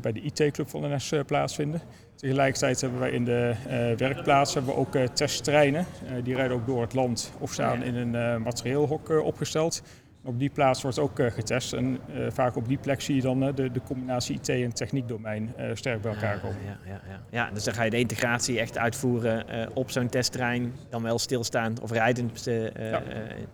[0.01, 1.81] bij de IT-club van NS eh, plaatsvinden.
[2.15, 3.55] Tegelijkertijd hebben wij in de
[3.97, 5.87] werkplaats hebben we ook testtreinen.
[6.23, 7.85] Die rijden ook door het land of staan Ja.
[7.85, 9.83] in een materieelhok opgesteld.
[10.27, 11.73] Op die plaats wordt ook eh, getest.
[11.73, 14.73] En eh, vaak op die plek zie je dan eh, de, de combinatie IT- en
[14.73, 16.59] techniekdomein sterk bij elkaar komen.
[16.65, 17.21] Ja, ja, ja.
[17.31, 20.73] ja, dus dan ga je de integratie echt uitvoeren op zo'n testtrein.
[20.91, 22.49] Dan wel stilstaand of rijdend.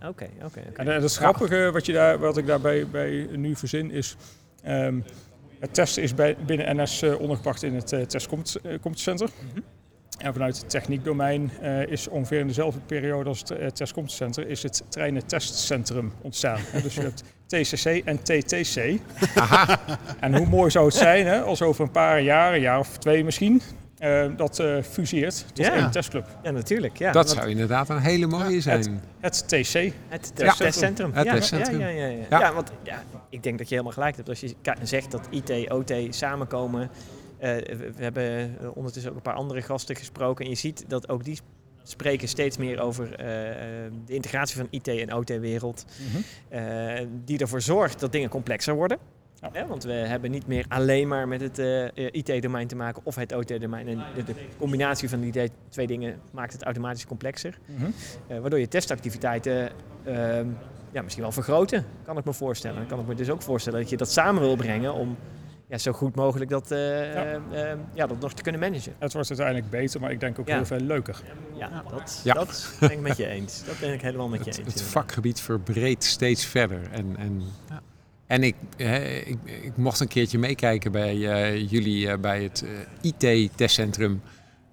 [0.08, 0.60] Oké, oké.
[0.74, 4.16] En het grappige wat, je daar, wat ik daarbij bij nu verzin is...
[4.62, 5.00] ehm,
[5.58, 9.28] het testen is bij, binnen NS ondergebracht in het testcompetecenter.
[9.52, 9.60] Mhm.
[10.22, 13.80] En vanuit het techniekdomein eh, is ongeveer in dezelfde periode als het
[14.38, 16.58] uh, is het treinentestcentrum ontstaan.
[16.60, 18.76] Hè, dus je hebt TCC en TTC.
[20.20, 22.98] En hoe mooi zou het zijn hè, als over een paar jaar, een jaar of
[22.98, 23.62] twee misschien...
[23.98, 25.72] eh, dat eh, fuseert tot Ja.
[25.74, 26.26] één testclub.
[26.42, 26.96] Ja, natuurlijk.
[26.98, 27.12] Ja.
[27.12, 29.00] dat Want zou inderdaad een hele mooie zijn.
[29.20, 29.92] Het TC.
[30.08, 30.52] Het Ja.
[30.52, 31.12] testcentrum.
[31.12, 31.80] Het ja, testcentrum.
[31.80, 32.24] Ja, ja, ja, ja.
[32.30, 32.38] Ja.
[32.40, 34.28] ja, want ja, ik denk dat je helemaal gelijk hebt.
[34.28, 36.90] Als je zegt dat IT, OT samenkomen.
[37.42, 40.44] Eh, we, hebben eh, ondertussen ook een paar andere gasten gesproken.
[40.44, 41.38] En je ziet dat ook die
[41.82, 43.26] spreken steeds meer over eh,
[44.06, 45.84] de integratie van IT en OT-wereld.
[46.48, 48.98] eh, die ervoor zorgt dat dingen complexer worden.
[49.52, 49.66] Ja.
[49.66, 51.58] Want we hebben niet meer alleen maar met het
[51.94, 53.88] IT-domein te maken of het OT-domein.
[53.88, 57.58] En de, de combinatie van die twee dingen maakt het automatisch complexer.
[57.66, 57.90] Mhm.
[58.40, 59.70] Waardoor je testactiviteiten
[60.04, 60.46] ehm,
[60.92, 62.76] ja, misschien wel vergroten, kan ik me voorstellen.
[62.76, 65.16] Dan kan ik me dus ook voorstellen dat je dat samen wil brengen om
[65.72, 67.24] ja, zo goed mogelijk dat, eh, Ja.
[67.50, 68.92] eh, eh, ja, dat nog te kunnen managen.
[68.98, 70.54] Het wordt uiteindelijk beter, maar ik denk ook Ja.
[70.56, 71.22] heel veel leuker.
[71.56, 72.34] Ja, dat, Ja.
[72.34, 73.64] dat ben ik met je eens.
[73.64, 74.74] Dat ben ik helemaal met je Het, eens.
[74.74, 76.80] het vakgebied verbreedt steeds verder.
[76.90, 77.80] En, en, Ja.
[78.26, 82.64] en ik, hè, ik, ik mocht een keertje meekijken bij eh, jullie eh, bij het
[83.00, 84.22] IT-testcentrum.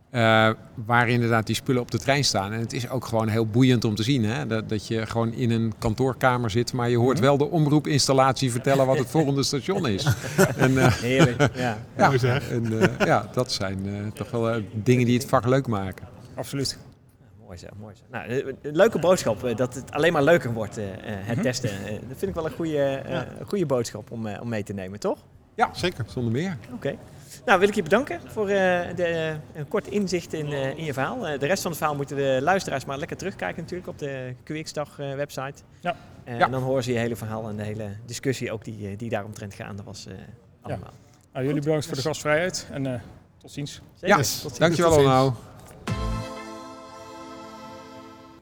[0.10, 0.49] Eh,
[0.86, 2.51] waar inderdaad die spullen op de trein staan.
[2.53, 4.24] En het is ook gewoon heel boeiend om te zien.
[4.26, 4.47] Hè?
[4.47, 7.26] Dat, dat je gewoon in een kantoorkamer zit, maar je hoort Mhm.
[7.26, 10.03] wel de omroepinstallatie vertellen wat het volgende station is.
[10.57, 11.78] En, eh, Heerlijk, ja.
[11.97, 12.49] ja, Mooi zeg.
[12.51, 16.07] en, eh, ja, dat zijn eh, toch wel eh, dingen die het vak leuk maken.
[16.36, 16.78] Absoluut.
[16.80, 16.88] Mooi.
[17.47, 18.01] Mooi zo, mooi zo.
[18.12, 21.41] Nou, een leuke boodschap dat het alleen maar leuker wordt, eh, eh, het Mhm.
[21.45, 21.70] testen.
[22.07, 23.28] Dat vind ik wel een goede, eh, Ja.
[23.39, 25.18] een goede boodschap om, eh, om mee te nemen, toch?
[25.72, 26.05] Zeker.
[26.07, 26.57] Zonder meer.
[26.74, 26.95] Oké.
[27.45, 30.93] Nou, wil ik je bedanken voor eh, de, een kort inzicht in, eh, in je
[30.93, 31.27] verhaal.
[31.27, 34.34] Eh, de rest van het verhaal moeten de luisteraars maar lekker terugkijken natuurlijk op de
[34.43, 35.63] QX-dag eh, website.
[35.80, 35.95] Ja.
[36.23, 36.45] Eh, Ja.
[36.45, 39.09] En dan horen ze je hele verhaal en de hele discussie ook die, eh, die
[39.09, 40.13] daaromtrent gaande was eh,
[40.61, 40.93] allemaal.
[41.34, 42.99] Nou, jullie bedankt voor de gastvrijheid en eh,
[43.38, 43.82] tot ziens.
[43.93, 44.07] Zeker.
[44.07, 44.57] Ja, Tot ziens.
[44.57, 45.11] Dankjewel Tot ziens.
[45.13, 45.36] Onno.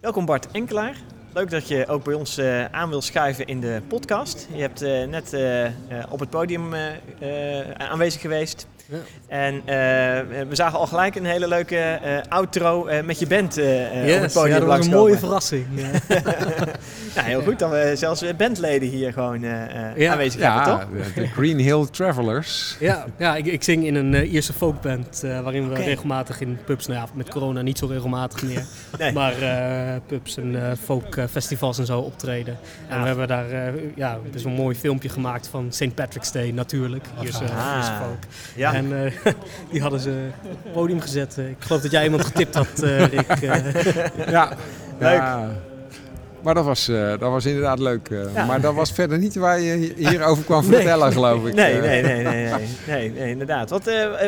[0.01, 0.95] Welkom Bart Enkelaar.
[1.33, 4.47] Leuk dat je ook bij ons eh, aan wil schuiven in de podcast.
[4.53, 5.71] Je hebt eh, net eh, eh,
[6.09, 8.67] op het podium eh, eh, aanwezig geweest.
[8.89, 8.97] Ja.
[9.27, 9.65] En eh,
[10.49, 13.89] we zagen al gelijk een hele leuke eh, outro eh, met je band eh, eh,
[13.91, 15.65] op het Yes, podium ja, dat was een mooie verrassing.
[15.75, 15.89] Ja.
[17.15, 20.11] nou, heel goed dat we zelfs bandleden hier gewoon eh, eh, Ja.
[20.11, 20.88] aanwezig hebben, toch?
[21.13, 22.75] de, de Green Hill Travelers.
[22.79, 26.57] ja, ja ik, ik zing in een eh, Ierse folkband eh, waarin we regelmatig in
[26.65, 28.63] pubs, nou ja, met corona niet zo regelmatig meer,
[28.99, 29.11] Nee.
[29.11, 32.57] maar eh, pubs en eh, folkfestivals en zo optreden.
[32.89, 35.93] En we hebben daar eh, ja, dus een mooi filmpje gemaakt van St.
[35.95, 37.73] Patrick's Day natuurlijk, Ierse, Ah.
[37.77, 38.17] Ierse folk.
[38.55, 38.75] Ja.
[38.78, 39.11] En eh,
[39.71, 41.38] die hadden ze op het podium gezet.
[41.38, 43.30] Eh, ik geloof dat jij iemand getipt had, eh, Rick.
[43.30, 44.30] eh.
[44.30, 44.49] Ja,
[44.99, 45.13] Leuk.
[45.13, 45.49] ja.
[46.43, 48.09] Maar dat was, eh, dat was inderdaad leuk.
[48.09, 48.34] eh.
[48.34, 48.45] Ja.
[48.45, 50.75] Maar dat was verder niet waar je hierover kwam Nee.
[50.75, 51.53] vertellen, geloof ik.
[51.53, 53.69] Nee, nee, nee, nee, nee, nee, nee, inderdaad.
[53.69, 53.84] Wat,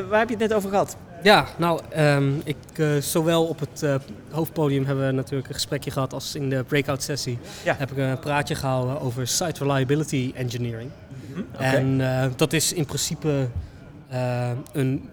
[0.10, 0.98] waar heb je het net over gehad?
[1.24, 3.96] Ja, nou, ehm, ik, eh, zowel op het eh,
[4.32, 7.76] hoofdpodium hebben we natuurlijk een gesprekje gehad als in de breakout sessie Ja.
[7.78, 10.90] heb ik een praatje gehouden over site reliability engineering.
[11.54, 11.64] Oké.
[11.64, 13.48] En eh, dat is in principe
[14.72, 15.10] een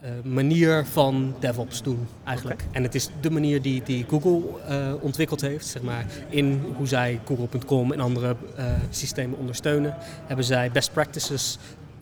[0.00, 2.64] eh, manier van DevOps doen eigenlijk.
[2.72, 6.86] En het is de manier die, die Google eh, ontwikkeld heeft, zeg maar, in hoe
[6.86, 11.58] zij Google.com en andere eh, systemen ondersteunen, hebben zij best practices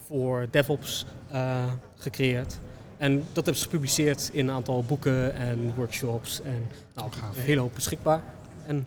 [0.07, 1.65] voor DevOps eh,
[1.97, 2.59] gecreëerd.
[2.97, 7.61] En dat hebben ze gepubliceerd in een aantal boeken en workshops en nou, een hele
[7.61, 8.23] hoop beschikbaar.
[8.67, 8.87] En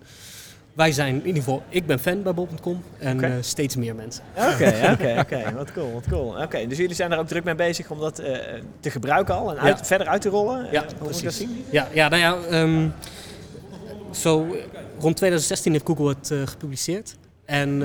[0.76, 4.24] wij zijn in ieder geval, ik ben fan bij bol.com en eh, steeds meer mensen.
[4.38, 5.54] Oké, oké, oké.
[5.56, 6.42] Wat cool, wat cool.
[6.42, 8.38] Oké, dus jullie zijn er ook druk mee bezig om dat eh,
[8.80, 9.86] te gebruiken al en uit, Ja.
[9.86, 10.68] verder uit te rollen?
[10.72, 11.66] Ja, Eh, hoe moet ik dat zien?
[11.70, 12.88] Ja, ja nou ja, ehm,
[14.12, 14.56] zo
[15.00, 17.16] rond 2016 heeft Google het gepubliceerd.
[17.46, 17.84] En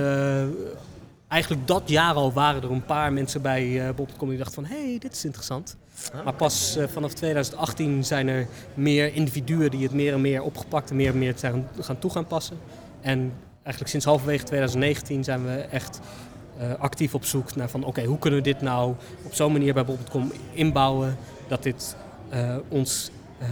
[1.29, 4.65] eigenlijk dat jaar al waren er een paar mensen bij eh bol.com die dachten van,
[4.65, 5.77] hé, hey, dit is interessant.
[6.25, 10.97] Maar pas vanaf 2018 zijn er meer individuen die het meer en meer opgepakt en
[10.97, 11.35] meer en meer
[11.81, 12.57] gaan toe gaan passen.
[13.01, 16.01] En eigenlijk sinds halverwege 2019 zijn we echt
[16.59, 19.75] eh, actief op zoek naar van oké, hoe kunnen we dit nou op zo'n manier
[19.75, 21.17] bij bol.com inbouwen
[21.49, 21.97] dat dit
[22.29, 23.49] eh, ons eh,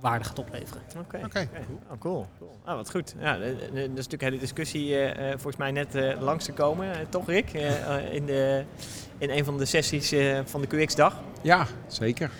[0.00, 0.82] waarde gaat opleveren.
[0.98, 1.20] Oké.
[1.24, 1.48] Oké.
[1.90, 2.26] Oh, cool.
[2.38, 2.56] cool.
[2.64, 3.14] Ah, wat goed.
[3.18, 6.52] Ja, dat is natuurlijk een hele discussie eh, eh, volgens mij net eh, langs te
[6.52, 7.52] komen, toch Rick?
[8.12, 8.64] In, de,
[9.18, 11.16] in een van de sessies eh, van de QX-dag.
[11.42, 12.30] Ja, zeker.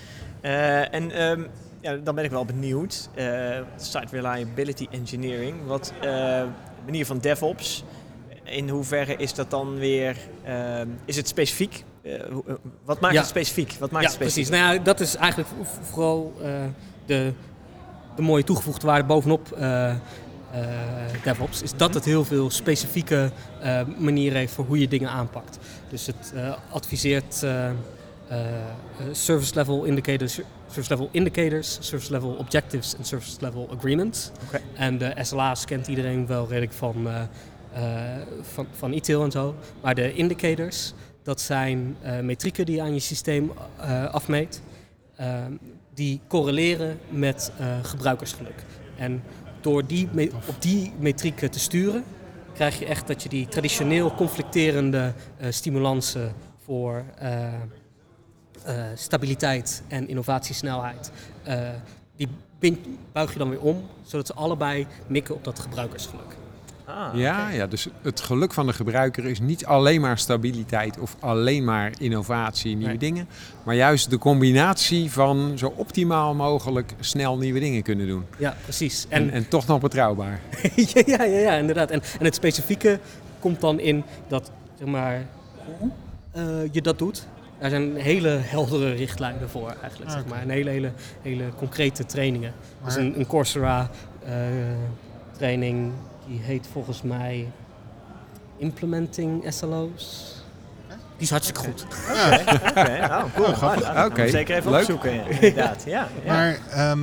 [0.40, 1.42] Eh, en ehm,
[1.81, 3.09] ja, dan ben ik wel benieuwd.
[3.14, 6.43] eh, site Reliability Engineering, wat eh
[6.85, 7.85] manier van DevOps.
[8.45, 11.85] In hoeverre is dat dan weer, ehm, is het specifiek?
[12.03, 12.35] Eh, eh,
[12.85, 13.20] wat maakt Ja.
[13.20, 13.72] het specifiek?
[13.79, 14.45] Wat maakt ja, het specifiek?
[14.49, 14.62] precies.
[14.64, 15.51] Nou ja, dat is eigenlijk
[15.91, 16.51] vooral eh,
[17.07, 17.33] de,
[18.16, 19.97] de mooie toegevoegde waarde bovenop eh, eh,
[21.24, 21.62] DevOps.
[21.62, 25.59] Is dat het heel veel specifieke eh, manieren heeft voor hoe je dingen aanpakt.
[25.89, 27.72] Dus het eh, adviseert eh, eh,
[29.12, 34.31] service level indicators, service level indicators, service level objectives en service level agreements.
[34.74, 37.22] En de SLA's kent iedereen wel redelijk van, eh,
[37.72, 39.55] eh, van, van e-tail en zo.
[39.83, 44.62] Maar de indicators, dat zijn eh, metrieken die je aan je systeem eh, afmeet.
[45.16, 45.53] Ehm,
[45.95, 48.64] die correleren met eh, gebruikersgeluk.
[48.97, 49.22] En
[49.61, 50.09] door die
[50.49, 52.05] op die metrieken te sturen,
[52.55, 56.33] krijg je echt dat je die traditioneel conflicterende eh, stimulansen
[56.64, 57.53] voor eh, eh,
[58.94, 61.10] stabiliteit en innovatiesnelheid,
[61.42, 61.58] eh,
[62.16, 62.28] die
[63.12, 66.36] buig je dan weer om, zodat ze allebei mikken op dat gebruikersgeluk.
[66.84, 71.16] Ah, Ja, ja, dus het geluk van de gebruiker is niet alleen maar stabiliteit of
[71.20, 72.98] alleen maar innovatie, nieuwe Nee.
[72.98, 73.28] dingen.
[73.64, 78.24] Maar juist de combinatie van zo optimaal mogelijk snel nieuwe dingen kunnen doen.
[78.38, 79.06] Ja, precies.
[79.08, 80.40] En, En, en toch nog betrouwbaar.
[80.94, 81.90] ja, ja, ja, ja, inderdaad.
[81.90, 82.98] En, en het specifieke
[83.38, 85.26] komt dan in dat, zeg maar,
[85.78, 85.90] hoe
[86.32, 87.26] eh, je dat doet.
[87.59, 90.28] Daar zijn hele heldere richtlijnen voor eigenlijk, zeg Oké.
[90.28, 90.40] maar.
[90.40, 90.92] En hele, hele,
[91.22, 92.52] hele concrete trainingen.
[92.84, 93.90] Dus een, een Coursera
[94.24, 94.32] eh,
[95.36, 95.92] training,
[96.26, 97.48] die heet volgens mij
[98.56, 100.36] Implementing SLO's.
[100.88, 101.86] Die is hartstikke goed.
[102.11, 103.46] Oké, oh, cool.
[103.48, 103.84] Oh, grappig.
[103.84, 104.80] Ah, dat Oké, zeker even leuk.
[104.80, 105.14] opzoeken.
[105.14, 106.09] ja, Inderdaad, ja.
[106.24, 106.32] ja.
[106.32, 106.98] Maar ehm,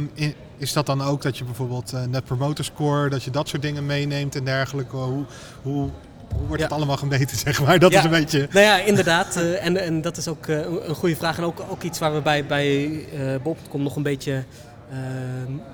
[0.58, 3.62] is dat dan ook dat je bijvoorbeeld eh, Net Promoter Score, dat je dat soort
[3.62, 4.96] dingen meeneemt en dergelijke?
[4.96, 5.26] Hoe,
[5.62, 5.90] hoe,
[6.32, 6.68] hoe wordt Ja.
[6.68, 7.80] het allemaal gemeten, zeg maar?
[7.80, 7.98] Dat Ja.
[7.98, 8.40] is een beetje...
[8.52, 9.36] Nou ja, inderdaad.
[9.36, 11.38] eh, en, en dat is ook eh, een- goede vraag.
[11.38, 14.44] En ook, ook iets waar we bij, bij eh Bob.com nog een beetje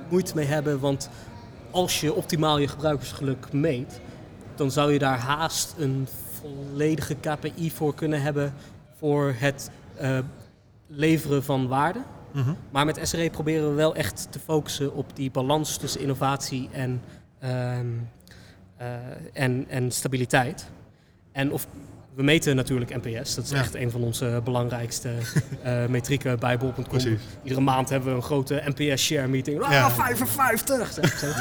[0.10, 0.80] moeite mee hebben.
[0.80, 1.10] Want
[1.72, 4.00] als je optimaal je gebruikersgeluk meet,
[4.56, 6.08] dan zou je daar haast een
[6.42, 8.54] volledige KPI voor kunnen hebben
[9.00, 9.70] voor het
[10.88, 12.00] leveren van waarde.
[12.32, 12.54] Mhm.
[12.72, 17.02] Maar met SRE proberen we wel echt te focussen op die balans tussen innovatie en,
[17.40, 17.80] ehm, eh,
[19.34, 20.66] en, en stabiliteit.
[21.32, 21.68] En of,
[22.16, 23.58] we meten natuurlijk NPS, dat is Ja.
[23.58, 25.10] echt een van onze belangrijkste
[25.64, 27.00] eh, metrieken bij bol.com.
[27.44, 29.62] Iedere maand hebben we een grote NPS share meeting.
[29.62, 29.90] Ah, Ja.
[29.92, 30.92] 55!
[30.94, 31.28] zeg ik zo.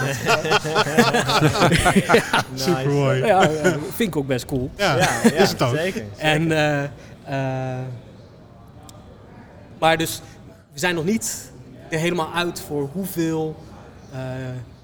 [2.55, 3.19] Super mooi.
[3.25, 4.71] ja, ja, vind ik ook best cool.
[4.77, 5.77] Ja, Ja, ja, is het ook.
[5.77, 6.05] zeker.
[6.17, 6.91] En, eh, eh,
[9.79, 10.21] maar dus,
[10.73, 11.53] we zijn nog niet
[11.89, 13.57] er helemaal uit voor hoeveel
[14.13, 14.19] eh,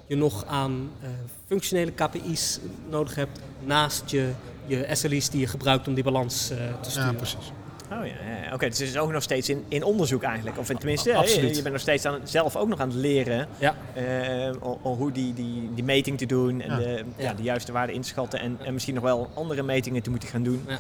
[0.06, 1.08] je nog aan eh,
[1.46, 2.58] functionele KPI's
[2.90, 4.30] nodig hebt naast je,
[4.66, 7.16] je SLI's die je gebruikt om die balans eh, te Ja, sturen.
[7.16, 7.52] precies.
[7.92, 8.14] Oh ja,
[8.46, 8.54] ja.
[8.54, 8.68] oké.
[8.68, 10.58] dus het is ook nog steeds in, in onderzoek eigenlijk.
[10.58, 11.48] Of in, tenminste, hè, Absoluut.
[11.50, 13.74] je, je bent nog steeds aan, zelf ook nog aan het leren Ja.
[13.94, 14.50] eh,
[14.82, 16.76] hoe die, die, die meting te doen en Ja.
[16.76, 17.34] De, ja, Ja.
[17.34, 18.40] de juiste waarde in te schatten.
[18.40, 20.64] En, en misschien nog wel andere metingen te moeten gaan doen.
[20.66, 20.78] Ja.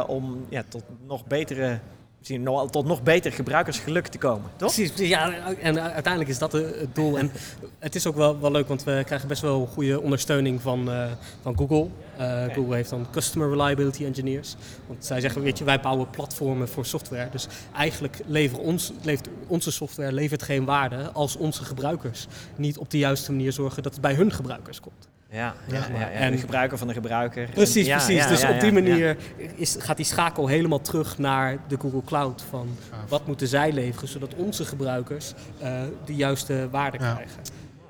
[0.00, 1.78] eh, om ja, tot nog betere,
[2.26, 4.50] wel tot nog beter gebruikersgeluk te komen.
[4.56, 4.74] Toch?
[4.74, 7.18] Precies, ja, en uiteindelijk is dat het doel.
[7.18, 7.30] En
[7.78, 11.10] het is ook wel, wel leuk, want we krijgen best wel goede ondersteuning van, eh,
[11.42, 11.88] van Google.
[12.16, 14.56] Eh, Google heeft dan Customer Reliability Engineers.
[14.86, 17.30] Want zij zeggen, weet je, wij bouwen platformen voor software.
[17.30, 22.90] Dus eigenlijk leveren ons, levert onze software levert geen waarde als onze gebruikers niet op
[22.90, 25.08] de juiste manier zorgen dat het bij hun gebruikers komt.
[25.36, 26.10] Ja, ja, ja, ja.
[26.10, 27.48] En- de gebruiker van de gebruiker.
[27.48, 28.22] Precies, En- ja, precies.
[28.22, 29.16] ja, dus ja, op die ja, manier
[29.54, 32.44] is, gaat die schakel helemaal terug naar de Google Cloud.
[32.50, 33.08] Van Gaaf.
[33.08, 37.12] wat moeten zij leveren zodat onze gebruikers eh, de juiste waarde Ja.
[37.14, 37.40] krijgen.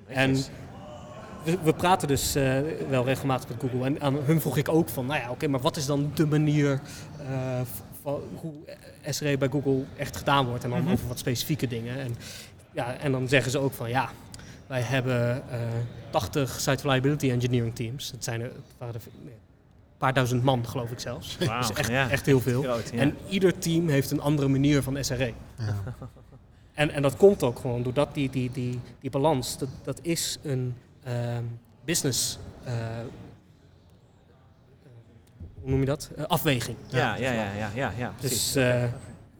[0.06, 0.34] En
[1.44, 2.52] we, we praten dus eh,
[2.88, 3.84] wel regelmatig met Google.
[3.86, 6.26] En aan hun vroeg ik ook van, nou ja, oké, maar wat is dan de
[6.26, 6.80] manier
[7.18, 7.60] eh,
[8.02, 8.52] van hoe
[9.08, 10.64] SRE bij Google echt gedaan wordt?
[10.64, 10.92] En dan Mhm.
[10.92, 11.98] over wat specifieke dingen.
[12.00, 12.16] En,
[12.72, 14.10] ja, en dan zeggen ze ook van, ja,
[14.66, 15.58] wij hebben eh
[16.10, 18.10] 80 site reliability engineering teams.
[18.10, 21.36] Dat zijn er, het waren er nee, een paar duizend man, geloof ik zelfs.
[21.38, 22.10] Wauw, Dus echt, ja.
[22.10, 22.62] echt heel veel.
[22.62, 22.98] Groot, ja.
[22.98, 25.32] En ieder team heeft een andere manier van SRE.
[25.58, 25.74] Ja.
[26.76, 30.38] En, en dat komt ook gewoon doordat die, die, die, die balans, dat, dat is
[30.42, 31.42] een ehm,
[31.84, 33.04] business, eh, eh,
[35.60, 36.10] hoe noem je dat?
[36.16, 36.76] Eh, afweging.
[36.88, 38.52] ja, ja, ja, ja, ja, ja, precies.
[38.52, 38.84] Dus eh,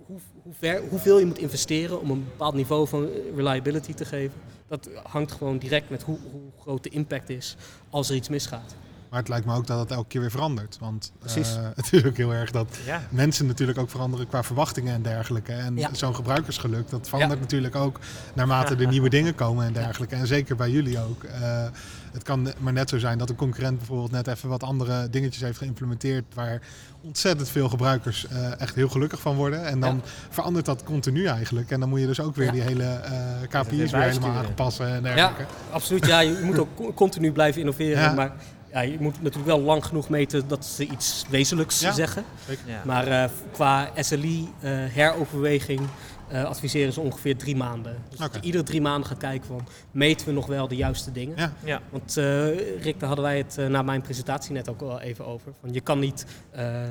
[0.07, 4.41] hoe, hoe ver, hoeveel je moet investeren om een bepaald niveau van reliability te geven,
[4.69, 7.57] dat hangt gewoon direct met hoe, hoe groot de impact is
[7.91, 8.75] als er iets misgaat.
[9.11, 10.77] Maar het lijkt me ook dat het elke keer weer verandert.
[10.81, 11.55] Want Precies.
[11.57, 13.03] eh, natuurlijk heel erg dat ja.
[13.11, 15.53] mensen natuurlijk ook veranderen qua verwachtingen en dergelijke.
[15.53, 15.89] En Ja.
[15.93, 17.99] zo'n gebruikersgeluk, dat verandert natuurlijk ook
[18.35, 20.15] naarmate er nieuwe dingen komen en dergelijke.
[20.15, 21.25] En zeker bij jullie ook.
[21.25, 21.65] Eh,
[22.13, 25.43] het kan maar net zo zijn dat een concurrent bijvoorbeeld net even wat andere dingetjes
[25.43, 26.61] heeft geïmplementeerd waar
[27.01, 29.67] ontzettend veel gebruikers eh, echt heel gelukkig van worden.
[29.67, 31.71] En dan verandert dat continu eigenlijk.
[31.71, 32.53] En dan moet je dus ook weer Ja.
[32.53, 33.13] die hele eh
[33.49, 35.45] KPI's weer helemaal aanpassen en dergelijke.
[35.71, 38.13] Absoluut, ja, je moet ook co- continu blijven innoveren, Ja.
[38.13, 38.33] maar
[38.73, 41.93] ja, je moet natuurlijk wel lang genoeg meten dat ze iets wezenlijks Ja.
[41.93, 42.25] zeggen.
[42.67, 42.83] ja.
[42.85, 45.81] Maar eh, qua SLI eh, heroverweging
[46.29, 47.97] eh, adviseren ze ongeveer drie maanden.
[48.11, 51.13] Dus dat je iedere drie maanden gaat kijken van meten we nog wel de juiste
[51.13, 51.37] dingen.
[51.37, 51.53] Ja.
[51.65, 51.81] Ja.
[51.91, 55.27] Want eh, Rick, daar hadden wij het eh, na mijn presentatie net ook wel even
[55.27, 55.53] over.
[55.61, 56.83] Van, je kan niet eh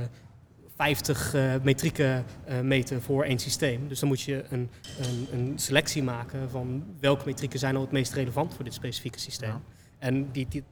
[0.77, 3.87] 50 eh, metrieken eh, meten voor één systeem.
[3.87, 4.69] Dus dan moet je een,
[5.01, 9.19] een, een selectie maken van welke metrieken zijn nou het meest relevant voor dit specifieke
[9.19, 9.49] systeem.
[9.49, 9.61] Ja.
[9.99, 10.63] En die, die,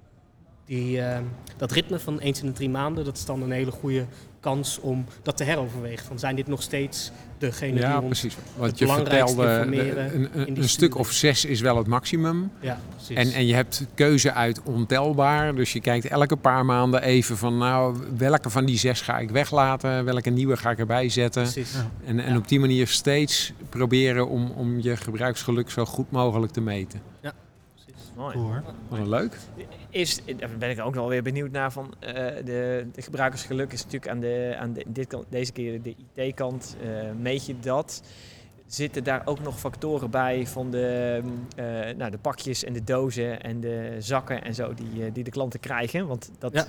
[0.66, 1.20] die, eh,
[1.58, 4.06] dat ritme van eens in de drie maanden, dat is dan een hele goede
[4.40, 6.06] kans om dat te heroverwegen.
[6.06, 8.06] Van zijn dit nog steeds degene die Ja, ons...
[8.20, 8.38] precies.
[8.58, 11.46] Want het je belangrijkste vertelde, informeren de- een, in een, die een stuk of zes
[11.46, 12.52] is wel het maximum.
[12.60, 13.16] Ja, precies.
[13.16, 15.56] En, en je hebt keuze uit ontelbaar.
[15.56, 19.30] Dus je kijkt elke paar maanden even van nou, welke van die zes ga ik
[19.32, 21.42] weglaten, welke nieuwe ga ik erbij zetten.
[21.44, 21.74] precies.
[21.74, 21.90] Ja.
[22.06, 22.38] En, en Ja.
[22.38, 27.02] op die manier steeds proberen om, om je gebruiksgeluk zo goed mogelijk te meten.
[27.22, 28.12] precies.
[28.16, 28.34] Mooi.
[28.34, 28.64] Cool hoor.
[28.90, 29.38] Wat een leuk.
[29.94, 32.14] Is, daar ben ik ook wel weer benieuwd naar van eh,
[32.46, 36.76] de, gebruikersgeluk is natuurlijk aan, de, aan de, dit kant, deze keer de IT-kant.
[36.82, 38.04] eh, meet je dat?
[38.66, 41.22] Zitten daar ook nog factoren bij van de,
[41.56, 45.32] eh, nou, de pakjes en de dozen en de zakken en zo die, die de
[45.32, 46.08] klanten krijgen?
[46.08, 46.66] Want dat, Ja.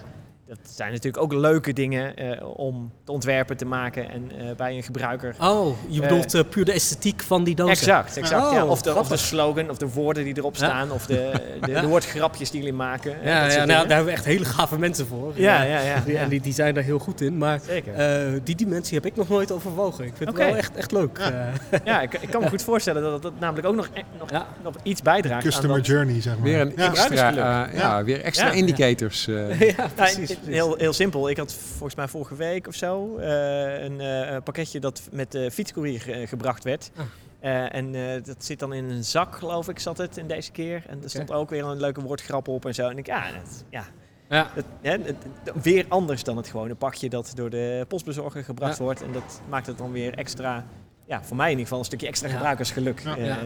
[0.49, 4.77] Dat zijn natuurlijk ook leuke dingen eh, om te ontwerpen, te maken en eh, bij
[4.77, 5.35] een gebruiker.
[5.41, 7.73] Oh, je Eh, bedoelt eh, puur de esthetiek van die dozen?
[7.73, 8.47] Exact, exact.
[8.47, 8.67] Oh, ja.
[8.67, 9.19] Of, de, of de grappig.
[9.19, 10.67] slogan, of de woorden die erop Ja.
[10.67, 11.31] staan, of de,
[11.61, 11.81] de, Ja.
[11.81, 13.17] de woordgrapjes die jullie maken.
[13.23, 15.33] Ja, ja nou, daar hebben we echt hele gave mensen voor.
[15.37, 16.03] ja, ja, ja.
[16.21, 17.39] En die, die zijn daar heel goed in.
[17.39, 20.05] Maar eh, die dimensie heb ik nog nooit overwogen.
[20.05, 21.19] Ik vind het wel echt, echt leuk.
[21.19, 21.53] Ja.
[21.85, 24.47] Ja, ik, ik kan me goed voorstellen dat dat namelijk ook nog, e- nog, Ja.
[24.63, 25.87] nog iets bijdraagt Customer aan dat.
[25.87, 26.43] journey, zeg maar.
[26.43, 26.87] Weer een Ja.
[26.89, 28.53] extra, eh, ja, weer extra Ja.
[28.53, 29.27] indicators.
[29.29, 29.61] eh.
[29.61, 30.34] ja, Ja, precies.
[30.45, 31.29] Heel, heel simpel.
[31.31, 35.51] Ik had volgens mij vorige week of zo eh, een eh, pakketje dat met de
[35.51, 36.91] fietscourier ge- gebracht werd.
[36.97, 37.05] Ah.
[37.41, 40.51] Eh, en eh, dat zit dan in een zak, geloof ik, zat het in deze
[40.53, 40.85] keer.
[40.89, 42.89] En er stond ook weer een leuke woordgrap op en zo.
[42.89, 43.85] En ik, ja, dat, ja,
[44.29, 44.51] Ja.
[44.55, 44.97] dat, hè,
[45.63, 48.85] weer anders dan het gewone pakje dat door de postbezorger gebracht Ja.
[48.85, 49.03] wordt.
[49.03, 50.65] En dat maakt het dan weer extra,
[51.07, 53.01] ja, voor mij in ieder geval een stukje extra gebruikersgeluk.
[53.01, 53.17] Ja.
[53.17, 53.39] Ja.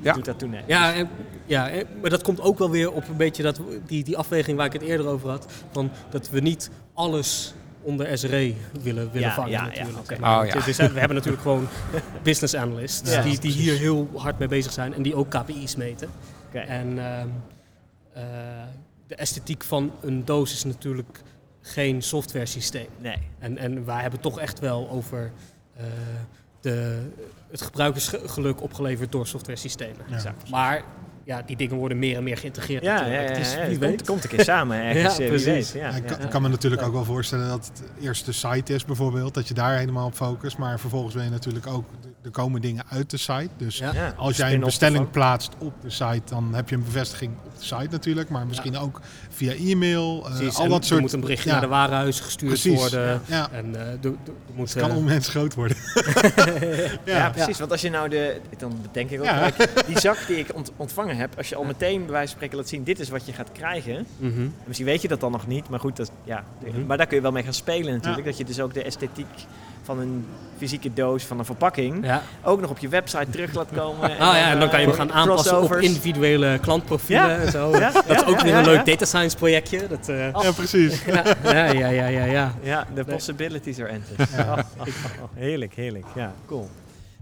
[0.00, 0.12] Ja.
[0.12, 0.54] Doet dat toen.
[0.66, 1.08] Ja, en,
[1.46, 4.66] ja maar dat komt ook wel weer op een beetje dat, die, die afweging waar
[4.66, 5.52] ik het eerder over had.
[5.70, 10.18] Van dat we niet alles onder SRE willen, willen Ja, vangen ja, ja, natuurlijk.
[10.20, 10.40] maar.
[10.40, 10.60] Oh, ja.
[10.60, 11.68] Dus we hebben natuurlijk gewoon
[12.22, 15.76] business analysts Ja, die, die hier heel hard mee bezig zijn en die ook KPI's
[15.76, 16.08] meten.
[16.46, 16.58] Oké.
[16.58, 17.28] En ehm,
[18.12, 18.22] eh,
[19.06, 21.20] de esthetiek van een doos is natuurlijk
[21.60, 22.86] geen software systeem.
[22.98, 23.18] Nee.
[23.38, 25.32] En, en wij hebben toch echt wel over
[25.76, 25.84] eh,
[26.64, 27.10] de,
[27.50, 30.04] het gebruikersgeluk opgeleverd door software systemen.
[30.08, 30.34] Ja.
[30.50, 30.84] Maar
[31.24, 32.82] ja, die dingen worden meer en meer geïntegreerd.
[32.82, 35.16] Ja, ja, ja, Het is, het komt, komt een keer samen ergens.
[35.16, 35.46] Ja, eh, precies.
[35.72, 35.82] weet.
[35.82, 36.14] Ja, Ja, ik ja.
[36.16, 39.48] kan, kan me natuurlijk ook wel voorstellen dat het eerst de site is bijvoorbeeld, dat
[39.48, 40.58] je daar helemaal op focust.
[40.58, 41.84] Maar vervolgens wil je natuurlijk ook,
[42.22, 43.48] er komen dingen uit de site.
[43.56, 43.92] Dus Ja.
[43.94, 47.58] Ja, als jij een bestelling plaatst op de site, dan heb je een bevestiging op
[47.58, 48.28] de site natuurlijk.
[48.28, 49.00] Maar misschien ook
[49.30, 51.00] via e-mail, eh, al en dat er soort...
[51.00, 52.78] moet een berichtje ja, naar de warenhuis gestuurd Precies.
[52.80, 53.20] worden.
[53.26, 54.72] Ja, En eh, er- er- er moet...
[54.74, 55.76] het kan eh, onmens groot worden.
[57.04, 57.58] Ja, precies.
[57.58, 60.72] Want als je nou de, dan bedenk ik ook die zak die ik ont-
[61.14, 63.26] ontvangen heb, als je al meteen bij wijze van spreken laat zien, dit is wat
[63.26, 64.06] je gaat krijgen.
[64.20, 66.86] En Misschien weet je dat dan nog niet, maar goed, dat, ja, Mhm.
[66.86, 68.24] maar daar kun je wel mee gaan spelen natuurlijk.
[68.26, 69.26] Dat je dus ook de esthetiek
[69.82, 70.26] van een
[70.58, 72.22] fysieke doos, van een verpakking, Ja.
[72.42, 74.10] ook nog op je website terug laat komen.
[74.14, 77.36] Oh ja, en dan kan je hem eh, gaan aanpassen op individuele klantprofielen Ja.
[77.38, 77.70] en zo.
[77.78, 78.84] Ja, Dat is ook weer ja, een leuk ja.
[78.84, 79.86] data science projectje.
[79.88, 81.04] Dat, eh, Ja, precies.
[81.04, 82.54] ja, ja, ja, ja, ja, ja.
[82.62, 84.32] Ja, de possibilities are endless.
[84.32, 84.86] Oh, oh, oh,
[85.22, 85.28] oh.
[85.34, 86.06] Heerlijk, heerlijk.
[86.14, 86.68] Ja, cool.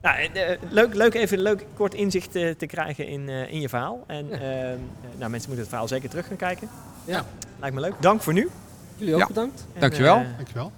[0.03, 3.53] Nou, eh, eh, leuk, leuk even een leuk kort inzicht eh, te krijgen in, eh,
[3.53, 4.05] in je verhaal.
[4.07, 4.35] En Ja.
[4.35, 6.69] eh, eh, nou, mensen moeten het verhaal zeker terug gaan kijken.
[7.05, 7.25] Ja.
[7.61, 7.95] Lijkt me leuk.
[8.01, 8.49] Dank voor nu.
[8.97, 9.27] Jullie ook Ja.
[9.27, 9.67] bedankt.
[9.75, 10.23] En, Dankjewel.
[10.37, 10.73] Dankjewel.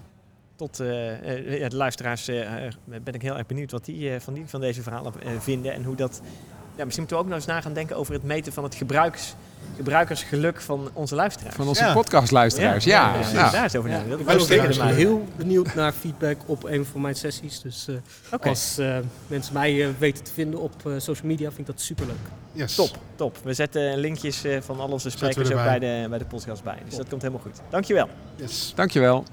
[0.56, 2.24] tot ja, de luisteraars
[2.84, 5.72] ben ik heel erg benieuwd wat die, eh, van, die van deze verhalen vinden.
[5.72, 6.20] En hoe dat...
[6.76, 8.74] Ja, misschien moeten we ook nog eens na gaan denken over het meten van het
[8.74, 9.34] gebruiks,
[9.76, 11.54] gebruikersgeluk van onze luisteraars.
[11.54, 11.92] Van onze Ja.
[11.92, 13.12] podcastluisteraars, ja.
[13.12, 13.32] precies.
[13.32, 13.50] ja.
[13.50, 17.60] Daar over Ik ben ook zeker heel benieuwd naar feedback op een van mijn sessies.
[17.60, 18.96] Dus eh, als eh,
[19.26, 22.16] mensen mij eh, weten te vinden op eh, social media, vind ik dat superleuk.
[22.52, 22.74] Yes.
[22.74, 23.38] Top, top.
[23.42, 26.78] We zetten linkjes eh, van al onze sprekers ook bij de, bij de podcast bij.
[26.88, 27.60] Dus dat komt helemaal goed.
[27.70, 28.08] Dankjewel.
[28.36, 28.72] Yes.
[28.74, 29.24] Dankjewel.